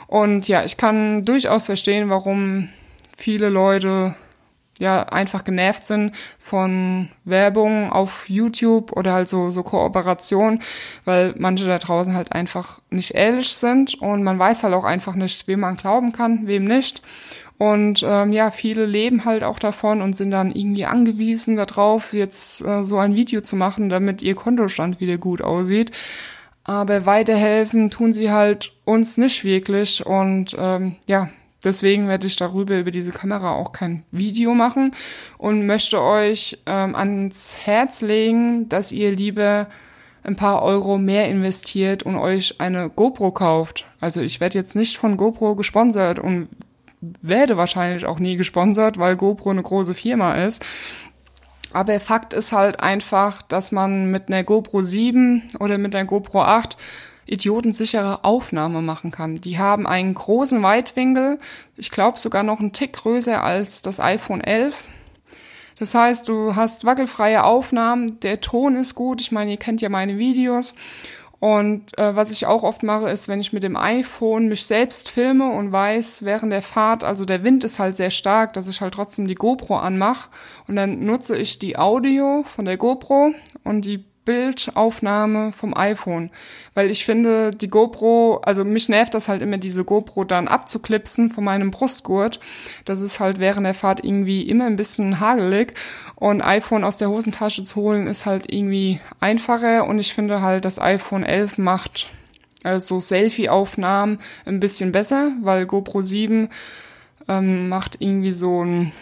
[0.06, 2.68] Und ja, ich kann durchaus verstehen, warum
[3.16, 4.14] viele Leute
[4.82, 10.60] ja einfach genervt sind von Werbung auf YouTube oder halt so, so Kooperation,
[11.04, 15.14] weil manche da draußen halt einfach nicht ehrlich sind und man weiß halt auch einfach
[15.14, 17.00] nicht, wem man glauben kann, wem nicht.
[17.58, 22.60] Und ähm, ja, viele leben halt auch davon und sind dann irgendwie angewiesen darauf, jetzt
[22.62, 25.92] äh, so ein Video zu machen, damit ihr Kontostand wieder gut aussieht.
[26.64, 30.04] Aber weiterhelfen tun sie halt uns nicht wirklich.
[30.04, 31.28] Und ähm, ja,
[31.64, 34.94] Deswegen werde ich darüber über diese Kamera auch kein Video machen
[35.38, 39.68] und möchte euch ähm, ans Herz legen, dass ihr lieber
[40.24, 43.86] ein paar Euro mehr investiert und euch eine GoPro kauft.
[44.00, 46.48] Also ich werde jetzt nicht von GoPro gesponsert und
[47.00, 50.64] werde wahrscheinlich auch nie gesponsert, weil GoPro eine große Firma ist.
[51.72, 56.42] Aber Fakt ist halt einfach, dass man mit einer GoPro 7 oder mit einer GoPro
[56.42, 56.76] 8
[57.26, 59.40] idiotensichere Aufnahme machen kann.
[59.40, 61.38] Die haben einen großen Weitwinkel,
[61.76, 64.84] ich glaube sogar noch einen Tick größer als das iPhone 11.
[65.78, 69.88] Das heißt, du hast wackelfreie Aufnahmen, der Ton ist gut, ich meine, ihr kennt ja
[69.88, 70.74] meine Videos.
[71.42, 75.10] Und äh, was ich auch oft mache, ist, wenn ich mit dem iPhone mich selbst
[75.10, 78.80] filme und weiß, während der Fahrt, also der Wind ist halt sehr stark, dass ich
[78.80, 80.28] halt trotzdem die GoPro anmache.
[80.68, 86.30] Und dann nutze ich die Audio von der GoPro und die Bildaufnahme vom iPhone,
[86.74, 91.30] weil ich finde, die GoPro, also mich nervt das halt immer, diese GoPro dann abzuklipsen
[91.30, 92.38] von meinem Brustgurt.
[92.84, 95.74] Das ist halt während der Fahrt irgendwie immer ein bisschen hagelig.
[96.14, 99.86] Und iPhone aus der Hosentasche zu holen ist halt irgendwie einfacher.
[99.86, 102.10] Und ich finde halt, das iPhone 11 macht
[102.62, 106.48] also Selfie-Aufnahmen ein bisschen besser, weil GoPro 7
[107.28, 108.92] ähm, macht irgendwie so ein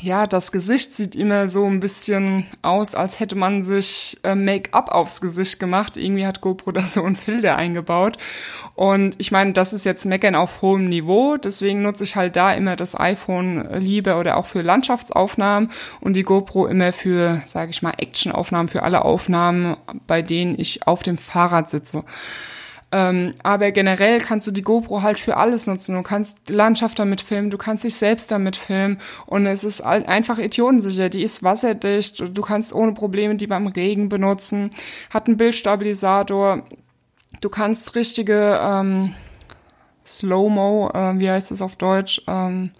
[0.00, 4.90] ja, das Gesicht sieht immer so ein bisschen aus, als hätte man sich äh, Make-up
[4.90, 5.96] aufs Gesicht gemacht.
[5.96, 8.16] Irgendwie hat GoPro da so einen Filter eingebaut.
[8.74, 11.36] Und ich meine, das ist jetzt Meckern auf hohem Niveau.
[11.36, 16.24] Deswegen nutze ich halt da immer das iPhone lieber oder auch für Landschaftsaufnahmen und die
[16.24, 19.76] GoPro immer für, sage ich mal, Actionaufnahmen, für alle Aufnahmen,
[20.06, 22.04] bei denen ich auf dem Fahrrad sitze.
[22.94, 25.96] Ähm, aber generell kannst du die GoPro halt für alles nutzen.
[25.96, 30.38] Du kannst Landschaft damit filmen, du kannst dich selbst damit filmen und es ist einfach
[30.38, 31.08] idiotensicher.
[31.08, 34.70] Die ist wasserdicht, du kannst ohne Probleme die beim Regen benutzen,
[35.12, 36.62] hat einen Bildstabilisator,
[37.40, 39.16] du kannst richtige ähm,
[40.06, 42.22] Slow-Mo, äh, wie heißt das auf Deutsch?
[42.28, 42.70] Ähm,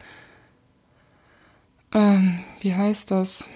[1.92, 3.48] ähm, wie heißt das?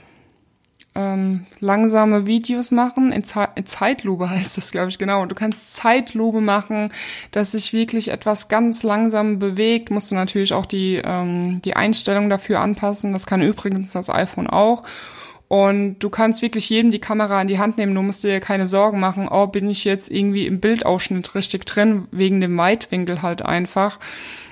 [0.98, 3.12] Ähm, langsame Videos machen.
[3.12, 5.26] In, Ze Zeitlupe heißt das, glaube ich, genau.
[5.26, 6.90] Du kannst Zeitlupe machen,
[7.30, 9.90] dass sich wirklich etwas ganz langsam bewegt.
[9.90, 13.12] Musst du natürlich auch die, ähm, die Einstellung dafür anpassen.
[13.12, 14.82] Das kann übrigens das iPhone auch.
[15.46, 17.94] Und du kannst wirklich jedem die Kamera in die Hand nehmen.
[17.94, 22.06] Du musst dir keine Sorgen machen, oh, bin ich jetzt irgendwie im Bildausschnitt richtig drin,
[22.10, 23.98] wegen dem Weitwinkel halt einfach.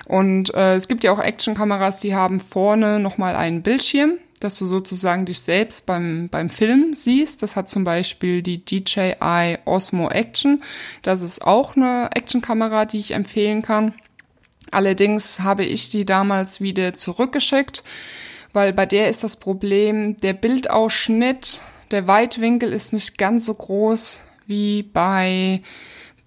[0.05, 4.67] Und äh, es gibt ja auch Actionkameras, die haben vorne nochmal einen Bildschirm dass du
[4.67, 7.41] sozusagen dich selbst beim, beim Film siehst.
[7.41, 10.63] Das hat zum Beispiel die DJI Osmo Action.
[11.01, 13.93] Das ist auch eine Actionkamera, die ich empfehlen kann.
[14.69, 17.83] Allerdings habe ich die damals wieder zurückgeschickt,
[18.53, 24.21] weil bei der ist das Problem, der Bildausschnitt, der Weitwinkel ist nicht ganz so groß
[24.45, 25.61] wie bei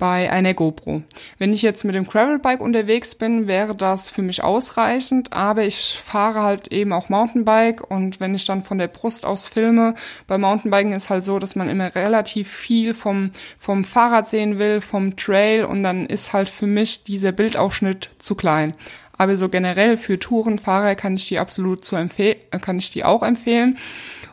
[0.00, 1.02] bei einer GoPro.
[1.38, 6.00] Wenn ich jetzt mit dem Gravelbike unterwegs bin, wäre das für mich ausreichend, aber ich
[6.04, 9.94] fahre halt eben auch Mountainbike und wenn ich dann von der Brust aus filme,
[10.26, 14.80] bei Mountainbiken ist halt so, dass man immer relativ viel vom, vom Fahrrad sehen will,
[14.80, 18.74] vom Trail und dann ist halt für mich dieser Bildausschnitt zu klein.
[19.20, 23.22] Aber so generell für Tourenfahrer kann ich die absolut zu empfehlen, kann ich die auch
[23.22, 23.76] empfehlen.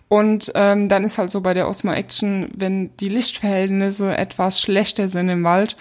[0.10, 5.10] Und ähm, dann ist halt so bei der Osmo Action, wenn die Lichtverhältnisse etwas schlechter
[5.10, 5.76] sind im Wald,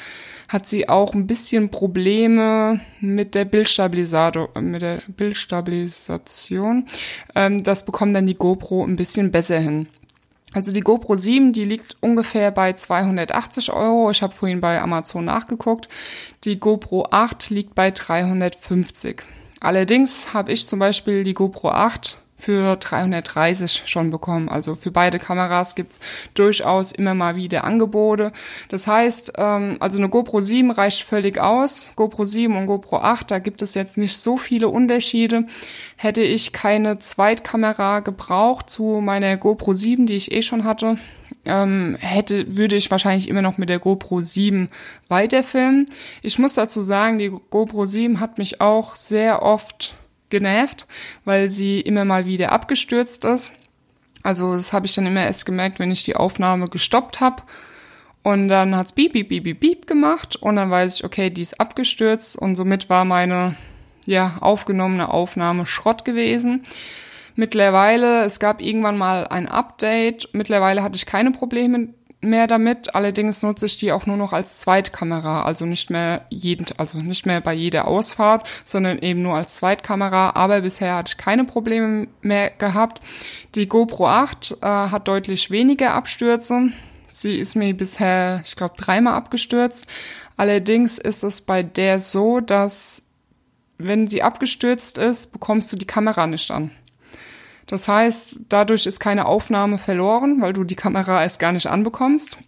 [0.48, 6.86] hat sie auch ein bisschen Probleme mit der Bildstabilisator, mit der Bildstabilisation.
[7.34, 9.88] Ähm, das bekommt dann die GoPro ein bisschen besser hin.
[10.52, 14.10] Also die GoPro 7, die liegt ungefähr bei 280 Euro.
[14.10, 15.88] Ich habe vorhin bei Amazon nachgeguckt.
[16.44, 19.22] Die GoPro 8 liegt bei 350.
[19.60, 24.48] Allerdings habe ich zum Beispiel die GoPro 8 für 330 schon bekommen.
[24.48, 26.00] Also für beide Kameras gibt's
[26.34, 28.32] durchaus immer mal wieder Angebote.
[28.68, 31.92] Das heißt, ähm, also eine GoPro 7 reicht völlig aus.
[31.96, 35.46] GoPro 7 und GoPro 8, da gibt es jetzt nicht so viele Unterschiede.
[35.96, 40.98] Hätte ich keine Zweitkamera gebraucht zu meiner GoPro 7, die ich eh schon hatte,
[41.46, 44.68] ähm, hätte, würde ich wahrscheinlich immer noch mit der GoPro 7
[45.08, 45.86] weiterfilmen.
[46.22, 49.96] Ich muss dazu sagen, die GoPro 7 hat mich auch sehr oft
[50.30, 50.86] genervt,
[51.24, 53.52] weil sie immer mal wieder abgestürzt ist.
[54.22, 57.42] Also das habe ich dann immer erst gemerkt, wenn ich die Aufnahme gestoppt habe.
[58.22, 60.34] Und dann hat's beep, beep, beep, beep, beep gemacht.
[60.34, 62.36] Und dann weiß ich, okay, die ist abgestürzt.
[62.36, 63.54] Und somit war meine,
[64.04, 66.64] ja, aufgenommene Aufnahme Schrott gewesen.
[67.36, 70.30] Mittlerweile, es gab irgendwann mal ein Update.
[70.32, 71.90] Mittlerweile hatte ich keine Probleme
[72.26, 72.94] mehr damit.
[72.94, 77.26] Allerdings nutze ich die auch nur noch als Zweitkamera, also nicht mehr jeden, also nicht
[77.26, 80.30] mehr bei jeder Ausfahrt, sondern eben nur als Zweitkamera.
[80.34, 83.00] Aber bisher hatte ich keine Probleme mehr gehabt.
[83.54, 86.70] Die GoPro 8 äh, hat deutlich weniger Abstürze.
[87.08, 89.86] Sie ist mir bisher, ich glaube, dreimal abgestürzt.
[90.36, 93.06] Allerdings ist es bei der so, dass
[93.78, 96.70] wenn sie abgestürzt ist, bekommst du die Kamera nicht an.
[97.66, 102.38] Das heißt, dadurch ist keine Aufnahme verloren, weil du die Kamera erst gar nicht anbekommst.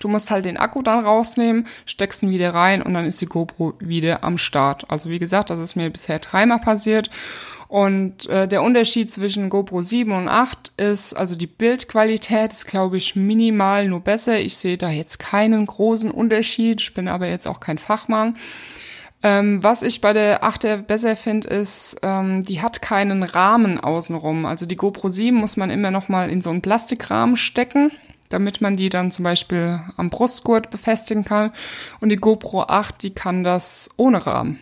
[0.00, 3.26] Du musst halt den Akku dann rausnehmen, steckst ihn wieder rein und dann ist die
[3.26, 4.90] GoPro wieder am Start.
[4.90, 7.10] Also wie gesagt, das ist mir bisher dreimal passiert.
[7.68, 12.96] Und äh, der Unterschied zwischen GoPro 7 und 8 ist, also die Bildqualität ist, glaube
[12.96, 14.38] ich, minimal nur besser.
[14.38, 16.80] Ich sehe da jetzt keinen großen Unterschied.
[16.80, 18.36] Ich bin aber jetzt auch kein Fachmann.
[19.22, 24.44] Ähm, was ich bei der 8er besser finde, ist, ähm, die hat keinen Rahmen außenrum.
[24.44, 27.90] Also die GoPro 7 muss man immer noch mal in so einen Plastikrahmen stecken,
[28.28, 31.52] damit man die dann zum Beispiel am Brustgurt befestigen kann.
[32.00, 34.58] Und die GoPro 8, die kann das ohne Rahmen.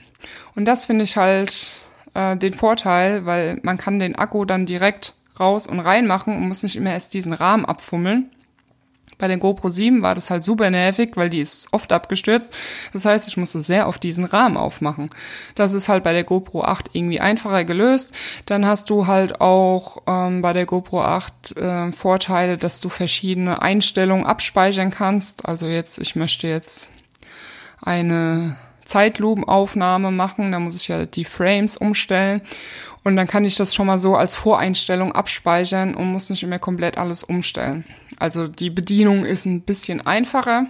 [0.55, 1.77] Und das finde ich halt
[2.15, 6.49] äh, den Vorteil, weil man kann den Akku dann direkt raus und rein machen und
[6.49, 8.31] muss nicht immer erst diesen Rahmen abfummeln.
[9.19, 12.53] Bei der GoPro 7 war das halt super nervig, weil die ist oft abgestürzt.
[12.93, 15.11] Das heißt, ich musste sehr auf diesen Rahmen aufmachen.
[15.55, 18.15] Das ist halt bei der GoPro 8 irgendwie einfacher gelöst.
[18.47, 23.63] Dann hast du halt auch ähm, bei der GoPro 8 äh, Vorteile, dass du verschiedene
[23.63, 25.47] Einstellungen abspeichern kannst.
[25.47, 26.91] Also jetzt, ich möchte jetzt
[27.81, 32.43] eine Zeitlupenaufnahme machen, da muss ich ja die Frames umstellen
[33.05, 36.59] und dann kann ich das schon mal so als Voreinstellung abspeichern und muss nicht immer
[36.59, 37.85] komplett alles umstellen.
[38.19, 40.67] Also die Bedienung ist ein bisschen einfacher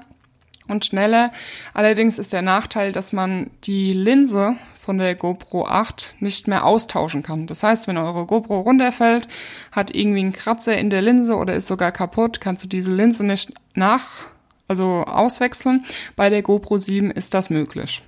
[0.66, 1.32] und schneller.
[1.74, 7.22] Allerdings ist der Nachteil, dass man die Linse von der GoPro 8 nicht mehr austauschen
[7.22, 7.46] kann.
[7.46, 9.28] Das heißt, wenn eure GoPro runterfällt,
[9.72, 13.24] hat irgendwie einen Kratzer in der Linse oder ist sogar kaputt, kannst du diese Linse
[13.24, 14.26] nicht nach,
[14.68, 15.84] also auswechseln.
[16.16, 18.02] Bei der GoPro 7 ist das möglich.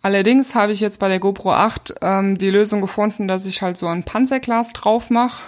[0.00, 3.76] Allerdings habe ich jetzt bei der GoPro 8 ähm, die Lösung gefunden, dass ich halt
[3.76, 5.42] so ein Panzerglas drauf mache.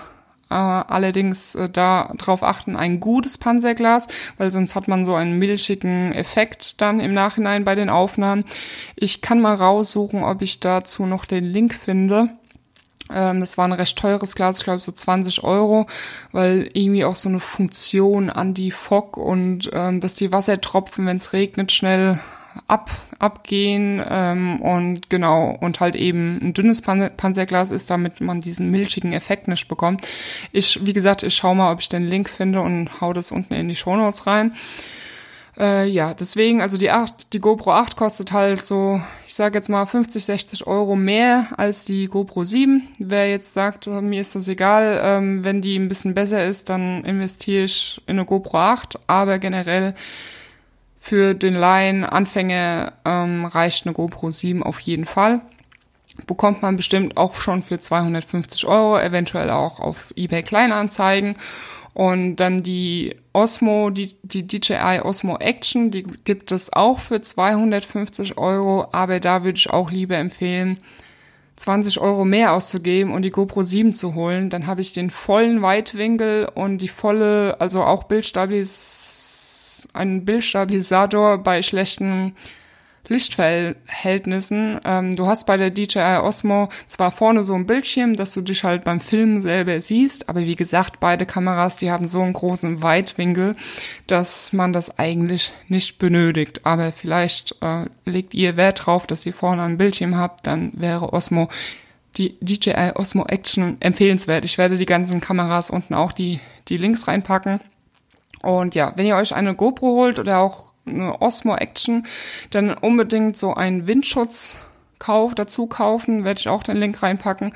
[0.51, 5.39] Äh, allerdings äh, da drauf achten, ein gutes Panzerglas, weil sonst hat man so einen
[5.39, 8.45] milchigen Effekt dann im Nachhinein bei den Aufnahmen.
[8.97, 12.31] Ich kann mal raussuchen, ob ich dazu noch den Link finde.
[13.13, 15.87] Ähm, das war ein recht teures Glas, ich glaube so 20 Euro,
[16.33, 21.73] weil irgendwie auch so eine Funktion Anti-Fog und ähm, dass die Wassertropfen, wenn es regnet,
[21.73, 22.21] schnell
[22.67, 28.41] ab, abgehen ähm, und genau und halt eben ein dünnes Pan Panzerglas ist, damit man
[28.41, 30.07] diesen milchigen Effekt nicht bekommt.
[30.53, 33.55] Ich, wie gesagt, ich schau mal, ob ich den Link finde und hau das unten
[33.55, 34.55] in die Show Notes rein.
[35.61, 39.69] Äh, ja, deswegen, also die 8, die GoPro 8 kostet halt so, ich sage jetzt
[39.69, 42.89] mal 50, 60 Euro mehr als die GoPro 7.
[42.99, 46.71] Wer jetzt sagt, äh, mir ist das egal, ähm, wenn die ein bisschen besser ist,
[46.71, 49.95] dann investiere ich in eine GoPro 8, aber generell
[50.99, 55.43] für den Laien Anfänger ähm, reicht eine GoPro 7 auf jeden Fall.
[56.27, 61.35] Bekommt man bestimmt auch schon für 250 Euro, eventuell auch auf eBay Kleinanzeigen.
[61.93, 68.39] Und dann die Osmo, die, die DJI Osmo Action, die gibt es auch für 250
[68.39, 70.79] Euro, aber da würde ich auch lieber empfehlen,
[71.57, 74.49] 20 Euro mehr auszugeben und die GoPro 7 zu holen.
[74.49, 81.63] Dann habe ich den vollen Weitwinkel und die volle, also auch Bildstabilis ein Bildstabilisator bei
[81.63, 82.35] schlechten
[83.11, 84.81] Lichtverhältnissen.
[84.85, 88.65] Ähm, du hast bei der DJI Osmo zwar vorne so ein Bildschirm, dass du dich
[88.65, 92.83] halt beim Filmen selber siehst, aber wie gesagt, beide Kameras, die haben so einen großen
[92.83, 93.57] Weitwinkel,
[94.07, 96.65] dass man das eigentlich nicht benötigt.
[96.65, 101.13] Aber vielleicht äh, legt ihr Wert drauf, dass ihr vorne ein Bildschirm habt, dann wäre
[101.13, 101.49] Osmo
[102.17, 104.45] die DJI Osmo Action empfehlenswert.
[104.45, 107.61] Ich werde die ganzen Kameras unten auch die, die Links reinpacken.
[108.43, 112.07] Und ja, wenn ihr euch eine GoPro holt oder auch eine Osmo Action,
[112.51, 114.61] dann unbedingt so einen Windschutz
[114.99, 117.55] kauf, dazu kaufen, werde ich auch den Link reinpacken,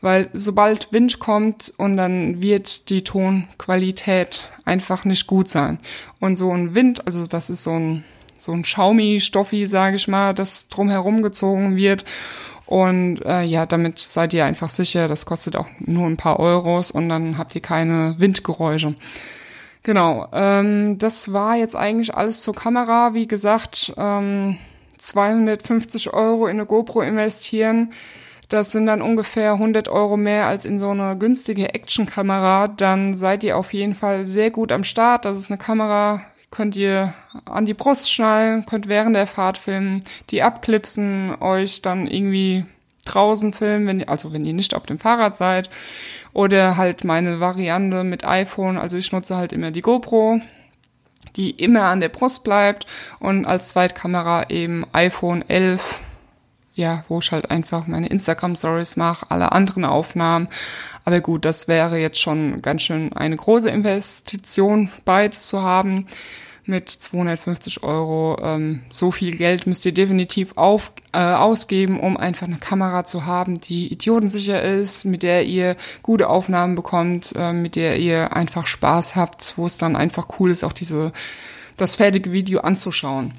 [0.00, 5.78] weil sobald Wind kommt und dann wird die Tonqualität einfach nicht gut sein.
[6.20, 8.04] Und so ein Wind, also das ist so ein
[8.42, 12.04] so ein Schaumi-Stoffi, sage ich mal, das drumherum gezogen wird.
[12.66, 16.90] Und äh, ja, damit seid ihr einfach sicher, das kostet auch nur ein paar Euros
[16.90, 18.94] und dann habt ihr keine Windgeräusche.
[19.82, 23.14] Genau, ähm, das war jetzt eigentlich alles zur Kamera.
[23.14, 24.58] Wie gesagt, ähm,
[24.98, 27.92] 250 Euro in eine GoPro investieren.
[28.48, 32.68] Das sind dann ungefähr 100 Euro mehr als in so eine günstige Actionkamera.
[32.68, 35.24] Dann seid ihr auf jeden Fall sehr gut am Start.
[35.24, 37.14] Das ist eine Kamera, könnt ihr
[37.46, 42.64] an die Brust schnallen, könnt während der Fahrt filmen, die abklipsen, euch dann irgendwie
[43.04, 45.70] draußen filmen, wenn also wenn ihr nicht auf dem Fahrrad seid.
[46.32, 48.78] Oder halt meine Variante mit iPhone.
[48.78, 50.40] Also ich nutze halt immer die GoPro,
[51.36, 52.86] die immer an der Brust bleibt
[53.20, 56.00] und als Zweitkamera eben iPhone 11
[56.74, 60.48] ja, wo ich halt einfach meine Instagram Stories mache, alle anderen Aufnahmen.
[61.04, 66.06] Aber gut, das wäre jetzt schon ganz schön eine große Investition, beides zu haben
[66.72, 68.38] mit 250 Euro.
[68.42, 73.26] Ähm, so viel Geld müsst ihr definitiv auf, äh, ausgeben, um einfach eine Kamera zu
[73.26, 78.66] haben, die idiotensicher ist, mit der ihr gute Aufnahmen bekommt, äh, mit der ihr einfach
[78.66, 81.12] Spaß habt, wo es dann einfach cool ist, auch diese
[81.76, 83.34] das fertige Video anzuschauen.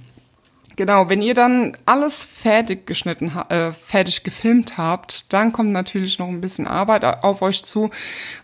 [0.76, 6.28] Genau, wenn ihr dann alles fertig geschnitten, äh, fertig gefilmt habt, dann kommt natürlich noch
[6.28, 7.92] ein bisschen Arbeit auf euch zu,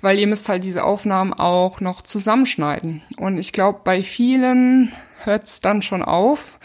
[0.02, 3.02] weil ihr müsst halt diese Aufnahmen auch noch zusammenschneiden.
[3.18, 6.60] Und ich glaube, bei vielen hört es dann schon auf,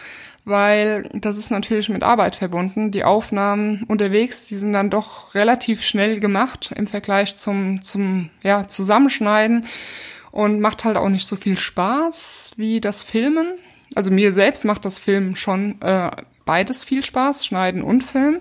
[0.45, 2.91] weil das ist natürlich mit Arbeit verbunden.
[2.91, 8.67] Die Aufnahmen unterwegs, die sind dann doch relativ schnell gemacht im Vergleich zum, zum ja,
[8.69, 9.65] Zusammenschneiden
[10.31, 13.55] und macht halt auch nicht so viel Spaß wie das Filmen.
[13.95, 16.11] Also mir selbst macht das Film schon äh,
[16.45, 18.41] beides viel Spaß, Schneiden und Film.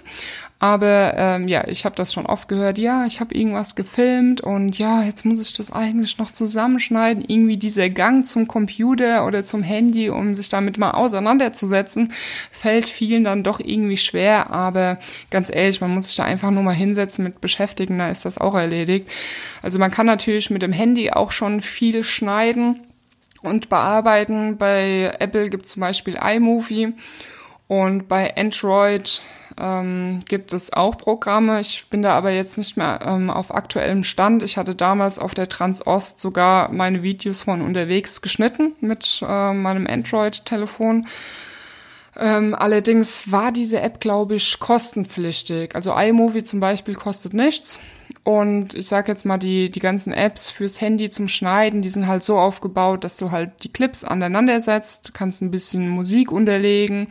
[0.59, 4.77] Aber ähm, ja, ich habe das schon oft gehört, ja, ich habe irgendwas gefilmt und
[4.79, 7.21] ja, jetzt muss ich das eigentlich noch zusammenschneiden.
[7.27, 12.13] Irgendwie dieser Gang zum Computer oder zum Handy, um sich damit mal auseinanderzusetzen,
[12.49, 14.51] fällt vielen dann doch irgendwie schwer.
[14.51, 14.99] Aber
[15.31, 18.37] ganz ehrlich, man muss sich da einfach nur mal hinsetzen mit beschäftigen, da ist das
[18.37, 19.11] auch erledigt.
[19.61, 22.79] Also man kann natürlich mit dem Handy auch schon viel schneiden
[23.43, 24.57] und bearbeiten.
[24.57, 26.93] Bei Apple gibt es zum Beispiel iMovie.
[27.67, 29.23] Und bei Android
[29.57, 31.59] ähm, gibt es auch Programme.
[31.61, 34.43] Ich bin da aber jetzt nicht mehr ähm, auf aktuellem Stand.
[34.43, 39.87] Ich hatte damals auf der Transost sogar meine Videos von unterwegs geschnitten mit äh, meinem
[39.87, 41.07] Android-Telefon.
[42.19, 45.75] Ähm, allerdings war diese App, glaube ich, kostenpflichtig.
[45.75, 47.79] Also iMovie zum Beispiel kostet nichts.
[48.23, 52.07] Und ich sage jetzt mal, die, die ganzen Apps fürs Handy zum Schneiden, die sind
[52.07, 57.07] halt so aufgebaut, dass du halt die Clips aneinander setzt, kannst ein bisschen Musik unterlegen.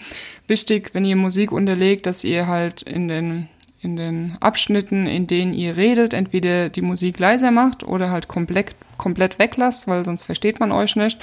[0.47, 3.49] Wichtig, wenn ihr Musik unterlegt, dass ihr halt in den
[3.83, 8.77] in den Abschnitten, in denen ihr redet, entweder die Musik leiser macht oder halt komplett,
[8.97, 11.19] komplett weglasst, weil sonst versteht man euch nicht.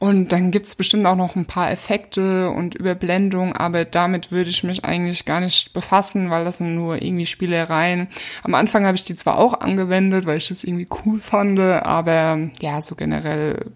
[0.00, 4.64] Und dann gibt's bestimmt auch noch ein paar Effekte und Überblendung, aber damit würde ich
[4.64, 8.08] mich eigentlich gar nicht befassen, weil das sind nur irgendwie Spielereien.
[8.42, 12.48] Am Anfang habe ich die zwar auch angewendet, weil ich das irgendwie cool fand, aber
[12.62, 13.72] ja, so generell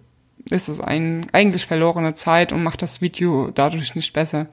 [0.48, 4.46] ist es ein, eigentlich verlorene Zeit und macht das Video dadurch nicht besser.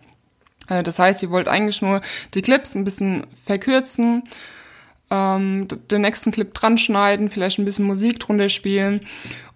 [0.68, 2.02] Äh, das heißt, ihr wollt eigentlich nur
[2.34, 4.24] die Clips ein bisschen verkürzen
[5.12, 9.02] ähm, den nächsten Clip dran schneiden, vielleicht ein bisschen Musik drunter spielen.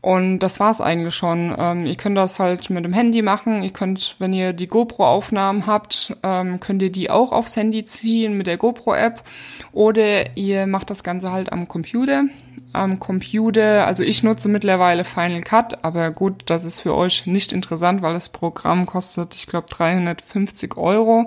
[0.05, 1.55] Und das war's eigentlich schon.
[1.57, 3.63] Ähm, ihr könnt das halt mit dem Handy machen.
[3.63, 8.37] Ihr könnt, wenn ihr die GoPro-Aufnahmen habt, ähm, könnt ihr die auch aufs Handy ziehen
[8.37, 9.23] mit der GoPro-App.
[9.71, 12.25] Oder ihr macht das Ganze halt am Computer
[12.73, 13.87] am Computer.
[13.87, 18.13] Also ich nutze mittlerweile Final Cut, aber gut, das ist für euch nicht interessant, weil
[18.13, 21.25] das Programm kostet, ich glaube, 350 Euro.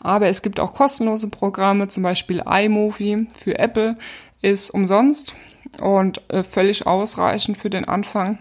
[0.00, 3.94] Aber es gibt auch kostenlose Programme, zum Beispiel iMovie für Apple
[4.42, 5.36] ist umsonst
[5.80, 8.38] und äh, völlig ausreichend für den Anfang.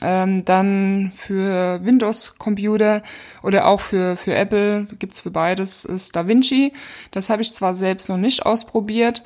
[0.00, 3.02] Ähm, dann für Windows-Computer
[3.42, 6.72] oder auch für, für Apple gibt's für beides ist DaVinci.
[7.10, 9.22] Das habe ich zwar selbst noch nicht ausprobiert,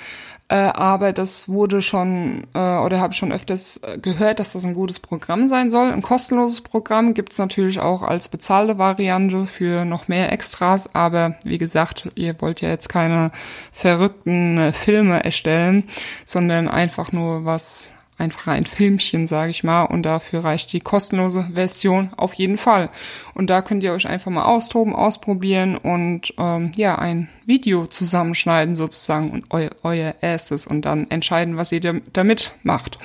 [0.49, 4.72] äh, aber das wurde schon äh, oder habe schon öfters äh, gehört, dass das ein
[4.72, 5.92] gutes Programm sein soll.
[5.92, 11.59] Ein kostenloses Programm gibt's natürlich auch als bezahlte Variante für noch mehr Extras, aber wie
[11.59, 13.30] gesagt, ihr wollt ja jetzt keine
[13.72, 15.84] verrückten äh, Filme erstellen,
[16.24, 21.48] sondern einfach nur was einfach ein Filmchen, sage ich mal, und dafür reicht die kostenlose
[21.54, 22.90] Version auf jeden Fall.
[23.34, 28.74] Und da könnt ihr euch einfach mal austoben, ausprobieren und ähm, ja, ein Video zusammenschneiden
[28.74, 32.98] sozusagen und eu euer erstes und dann entscheiden, was ihr damit macht.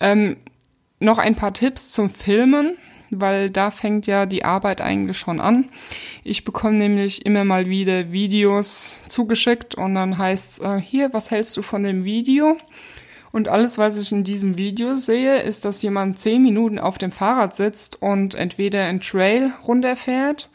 [0.00, 0.36] Ähm,
[1.00, 2.76] noch ein paar Tipps zum Filmen
[3.14, 5.68] weil da fängt ja die Arbeit eigentlich schon an.
[6.24, 11.56] Ich bekomme nämlich immer mal wieder Videos zugeschickt und dann heißt äh, hier, was hältst
[11.56, 12.56] du von dem Video?
[13.32, 17.12] Und alles, was ich in diesem Video sehe, ist, dass jemand zehn Minuten auf dem
[17.12, 20.50] Fahrrad sitzt und entweder einen Trail runterfährt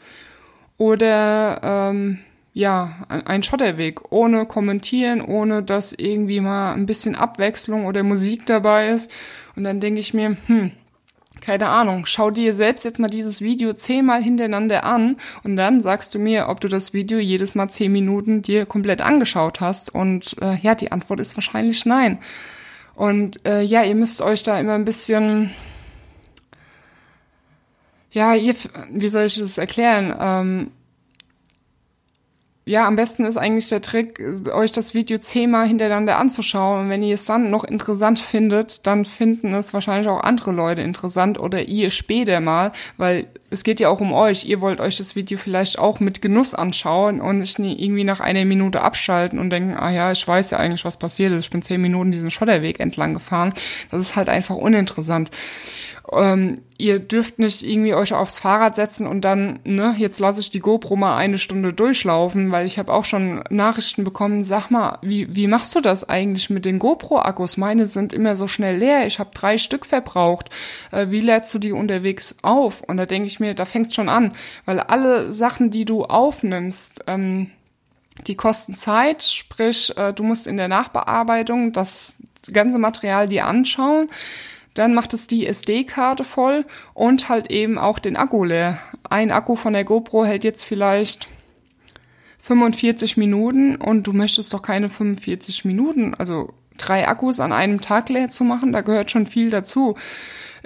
[0.78, 2.20] oder ähm,
[2.54, 8.88] ja, ein Schotterweg, ohne kommentieren, ohne dass irgendwie mal ein bisschen Abwechslung oder Musik dabei
[8.88, 9.10] ist.
[9.54, 10.72] Und dann denke ich mir, hm,
[11.40, 16.14] keine Ahnung, schau dir selbst jetzt mal dieses Video zehnmal hintereinander an und dann sagst
[16.14, 19.94] du mir, ob du das Video jedes Mal zehn Minuten dir komplett angeschaut hast.
[19.94, 22.18] Und äh, ja, die Antwort ist wahrscheinlich nein.
[22.98, 25.52] Und äh, ja, ihr müsst euch da immer ein bisschen,
[28.10, 28.56] ja, ihr,
[28.90, 30.12] wie soll ich das erklären?
[30.18, 30.70] Ähm,
[32.68, 34.20] ja, am besten ist eigentlich der Trick,
[34.52, 36.82] euch das Video zehnmal hintereinander anzuschauen.
[36.82, 40.82] Und wenn ihr es dann noch interessant findet, dann finden es wahrscheinlich auch andere Leute
[40.82, 44.44] interessant oder ihr später mal, weil es geht ja auch um euch.
[44.44, 48.44] Ihr wollt euch das Video vielleicht auch mit Genuss anschauen und nicht irgendwie nach einer
[48.44, 51.46] Minute abschalten und denken, ah ja, ich weiß ja eigentlich, was passiert ist.
[51.46, 53.54] Ich bin zehn Minuten diesen Schotterweg entlang gefahren.
[53.90, 55.30] Das ist halt einfach uninteressant
[56.12, 60.50] ähm, ihr dürft nicht irgendwie euch aufs Fahrrad setzen und dann, ne, jetzt lasse ich
[60.50, 64.98] die GoPro mal eine Stunde durchlaufen, weil ich habe auch schon Nachrichten bekommen, sag mal,
[65.02, 67.56] wie, wie machst du das eigentlich mit den GoPro-Akkus?
[67.56, 70.50] Meine sind immer so schnell leer, ich habe drei Stück verbraucht.
[70.92, 72.82] Äh, wie lädst du die unterwegs auf?
[72.82, 74.32] Und da denke ich mir, da fängt's schon an,
[74.64, 77.50] weil alle Sachen, die du aufnimmst, ähm,
[78.26, 82.18] die kosten Zeit, sprich, äh, du musst in der Nachbearbeitung das
[82.52, 84.08] ganze Material dir anschauen
[84.74, 86.64] dann macht es die SD-Karte voll
[86.94, 88.78] und halt eben auch den Akku leer.
[89.08, 91.28] Ein Akku von der GoPro hält jetzt vielleicht
[92.40, 98.08] 45 Minuten und du möchtest doch keine 45 Minuten, also drei Akkus an einem Tag
[98.08, 99.96] leer zu machen, da gehört schon viel dazu.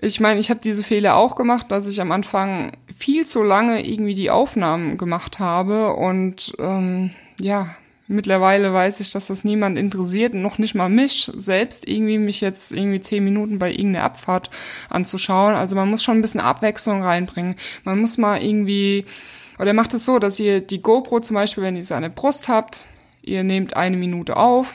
[0.01, 3.87] Ich meine, ich habe diese Fehler auch gemacht, dass ich am Anfang viel zu lange
[3.87, 7.75] irgendwie die Aufnahmen gemacht habe und ähm, ja,
[8.09, 12.73] Mittlerweile weiß ich, dass das niemand interessiert, noch nicht mal mich selbst, irgendwie mich jetzt
[12.73, 14.51] irgendwie zehn Minuten bei irgendeiner Abfahrt
[14.91, 15.55] anzuschauen.
[15.55, 17.55] Also man muss schon ein bisschen Abwechslung reinbringen.
[17.85, 19.07] Man muss mal irgendwie,
[19.59, 22.09] oder macht es so, dass ihr die GoPro zum Beispiel, wenn ihr sie an der
[22.09, 22.87] Brust habt,
[23.23, 24.75] ihr nehmt eine Minute auf,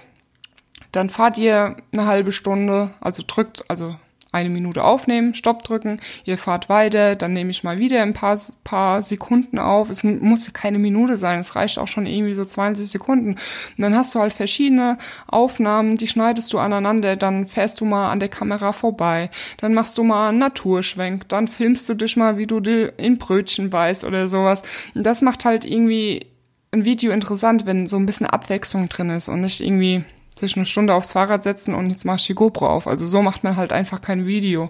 [0.92, 3.98] dann fahrt ihr eine halbe Stunde, also drückt, also
[4.32, 8.38] eine Minute aufnehmen, Stopp drücken, ihr fahrt weiter, dann nehme ich mal wieder ein paar,
[8.64, 9.90] paar Sekunden auf.
[9.90, 13.32] Es muss keine Minute sein, es reicht auch schon irgendwie so 20 Sekunden.
[13.32, 13.40] Und
[13.78, 14.98] dann hast du halt verschiedene
[15.28, 19.98] Aufnahmen, die schneidest du aneinander, dann fährst du mal an der Kamera vorbei, dann machst
[19.98, 22.58] du mal einen Naturschwenk, dann filmst du dich mal, wie du
[22.98, 24.62] in Brötchen beißt oder sowas.
[24.94, 26.28] Und das macht halt irgendwie
[26.72, 30.04] ein Video interessant, wenn so ein bisschen Abwechslung drin ist und nicht irgendwie
[30.40, 32.88] sich eine Stunde aufs Fahrrad setzen und jetzt mach ich die GoPro auf.
[32.88, 34.70] Also so macht man halt einfach kein Video.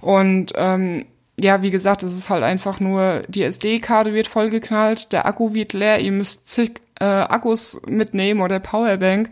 [0.00, 1.06] Und ähm,
[1.38, 5.72] ja, wie gesagt, es ist halt einfach nur, die SD-Karte wird vollgeknallt, der Akku wird
[5.72, 9.30] leer, ihr müsst zig äh, Akkus mitnehmen oder Powerbank.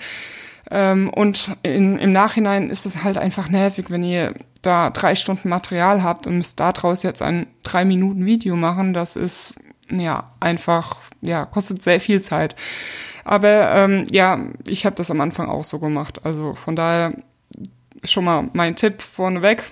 [0.71, 5.49] Ähm, und in, im Nachhinein ist es halt einfach nervig, wenn ihr da drei Stunden
[5.49, 8.93] Material habt und müsst daraus jetzt ein drei Minuten Video machen.
[8.93, 9.57] Das ist
[9.91, 12.57] ja einfach, ja, kostet sehr viel Zeit.
[13.25, 16.25] Aber ähm, ja, ich habe das am Anfang auch so gemacht.
[16.25, 17.13] Also von daher
[18.05, 19.65] schon mal mein Tipp vorneweg,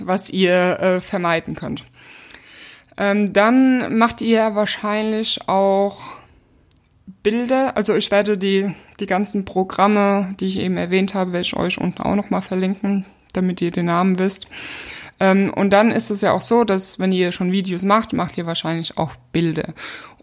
[0.00, 1.84] was ihr äh, vermeiden könnt.
[2.96, 6.00] Ähm, dann macht ihr wahrscheinlich auch
[7.22, 7.76] Bilder.
[7.76, 11.78] Also ich werde die, die ganzen Programme, die ich eben erwähnt habe, werde ich euch
[11.78, 14.48] unten auch nochmal verlinken, damit ihr den Namen wisst.
[15.22, 18.36] Ähm, und dann ist es ja auch so, dass wenn ihr schon Videos macht, macht
[18.36, 19.72] ihr wahrscheinlich auch Bilder.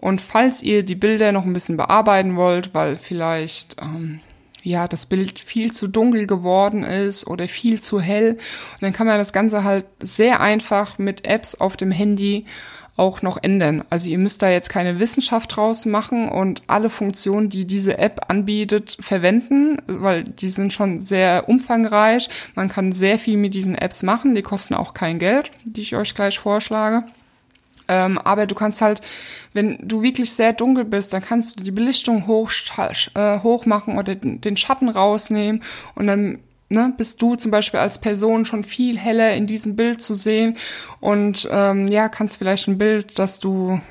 [0.01, 4.19] Und falls ihr die Bilder noch ein bisschen bearbeiten wollt, weil vielleicht ähm,
[4.61, 8.37] ja das Bild viel zu dunkel geworden ist oder viel zu hell,
[8.81, 12.45] dann kann man das Ganze halt sehr einfach mit Apps auf dem Handy
[12.99, 13.83] auch noch ändern.
[13.89, 18.25] Also ihr müsst da jetzt keine Wissenschaft draus machen und alle Funktionen, die diese App
[18.27, 22.29] anbietet, verwenden, weil die sind schon sehr umfangreich.
[22.55, 25.95] Man kann sehr viel mit diesen Apps machen, die kosten auch kein Geld, die ich
[25.95, 27.05] euch gleich vorschlage.
[27.87, 29.01] Ähm, aber du kannst halt,
[29.53, 32.51] wenn du wirklich sehr dunkel bist, dann kannst du die Belichtung hoch,
[33.15, 35.63] äh, hoch machen oder den Schatten rausnehmen
[35.95, 36.39] und dann
[36.69, 40.55] ne, bist du zum Beispiel als Person schon viel heller in diesem Bild zu sehen.
[40.99, 43.81] Und ähm, ja, kannst vielleicht ein Bild, das du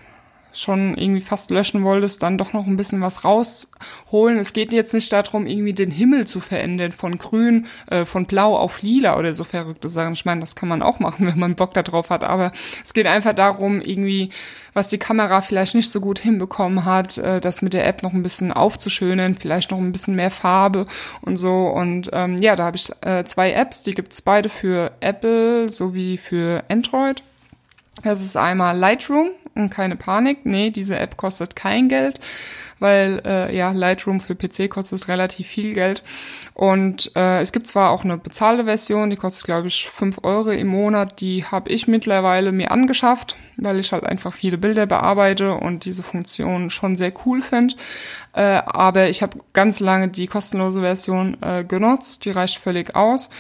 [0.52, 4.38] schon irgendwie fast löschen wolltest, dann doch noch ein bisschen was rausholen.
[4.38, 8.56] Es geht jetzt nicht darum, irgendwie den Himmel zu verändern, von grün, äh, von blau
[8.56, 10.14] auf lila oder so verrückte Sachen.
[10.14, 12.52] Ich meine, das kann man auch machen, wenn man Bock darauf hat, aber
[12.84, 14.30] es geht einfach darum, irgendwie,
[14.72, 18.12] was die Kamera vielleicht nicht so gut hinbekommen hat, äh, das mit der App noch
[18.12, 20.86] ein bisschen aufzuschönen, vielleicht noch ein bisschen mehr Farbe
[21.20, 21.68] und so.
[21.68, 26.16] Und ähm, ja, da habe ich äh, zwei Apps, die gibt's beide für Apple sowie
[26.16, 27.22] für Android.
[28.02, 30.44] Das ist einmal Lightroom und keine Panik.
[30.44, 32.20] Nee, diese App kostet kein Geld,
[32.78, 36.02] weil äh, ja, Lightroom für PC kostet relativ viel Geld.
[36.54, 40.50] Und äh, es gibt zwar auch eine bezahlte Version, die kostet, glaube ich, fünf Euro
[40.50, 41.20] im Monat.
[41.20, 46.02] Die habe ich mittlerweile mir angeschafft, weil ich halt einfach viele Bilder bearbeite und diese
[46.02, 47.74] Funktion schon sehr cool finde.
[48.32, 53.30] Äh, aber ich habe ganz lange die kostenlose Version äh, genutzt, die reicht völlig aus.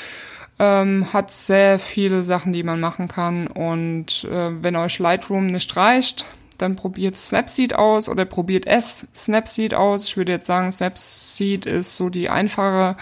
[0.60, 3.46] Ähm, hat sehr viele Sachen, die man machen kann.
[3.46, 6.26] Und äh, wenn euch Lightroom nicht reicht,
[6.58, 10.08] dann probiert Snapseed aus oder probiert es Snapseed aus.
[10.08, 12.96] Ich würde jetzt sagen, Snapseed ist so die einfache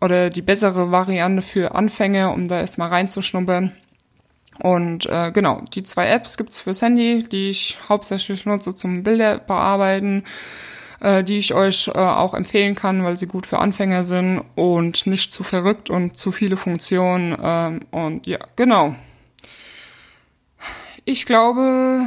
[0.00, 3.72] oder die bessere Variante für Anfänger, um da erstmal reinzuschnuppern.
[4.62, 9.38] Und äh, genau, die zwei Apps gibt's fürs Handy, die ich hauptsächlich nutze zum Bilder
[9.38, 10.24] bearbeiten
[11.02, 15.06] äh, die ich euch äh, auch empfehlen kann, weil sie gut für Anfänger sind und
[15.06, 17.36] nicht zu verrückt und zu viele Funktionen.
[17.42, 18.94] Ähm, und ja, genau.
[21.04, 22.06] Ich glaube,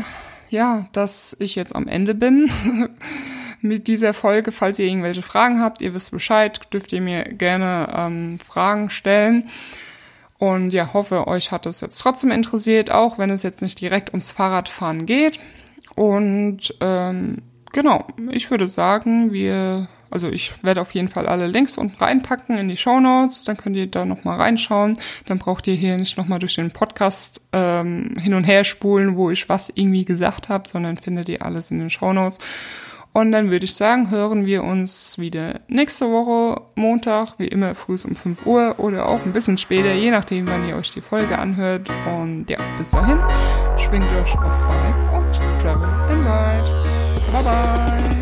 [0.50, 2.50] ja, dass ich jetzt am Ende bin
[3.62, 4.54] mit dieser Folge.
[4.54, 9.50] Falls ihr irgendwelche Fragen habt, ihr wisst Bescheid, dürft ihr mir gerne ähm, Fragen stellen.
[10.38, 14.10] Und ja, hoffe, euch hat es jetzt trotzdem interessiert, auch wenn es jetzt nicht direkt
[14.10, 15.42] ums Fahrradfahren geht.
[15.96, 17.42] Und ähm,
[17.76, 22.58] genau, ich würde sagen, wir, also ich werde auf jeden Fall alle Links unten reinpacken
[22.58, 24.98] in die Show Notes, dann könnt ihr da nochmal reinschauen.
[25.26, 29.30] Dann braucht ihr hier nicht nochmal durch den Podcast ähm, hin und her spulen, wo
[29.30, 32.40] ich was irgendwie gesagt habe, sondern findet ihr alles in den Show Notes.
[33.12, 37.98] Und dann würde ich sagen, hören wir uns wieder nächste Woche Montag, wie immer früh
[38.06, 41.38] um 5 Uhr oder auch ein bisschen später, je nachdem, wann ihr euch die Folge
[41.38, 41.90] anhört.
[42.08, 43.20] Und ja, bis dahin,
[43.78, 46.85] schwingt euch aufs Bike und travel in Ride.
[47.36, 48.15] 拜拜。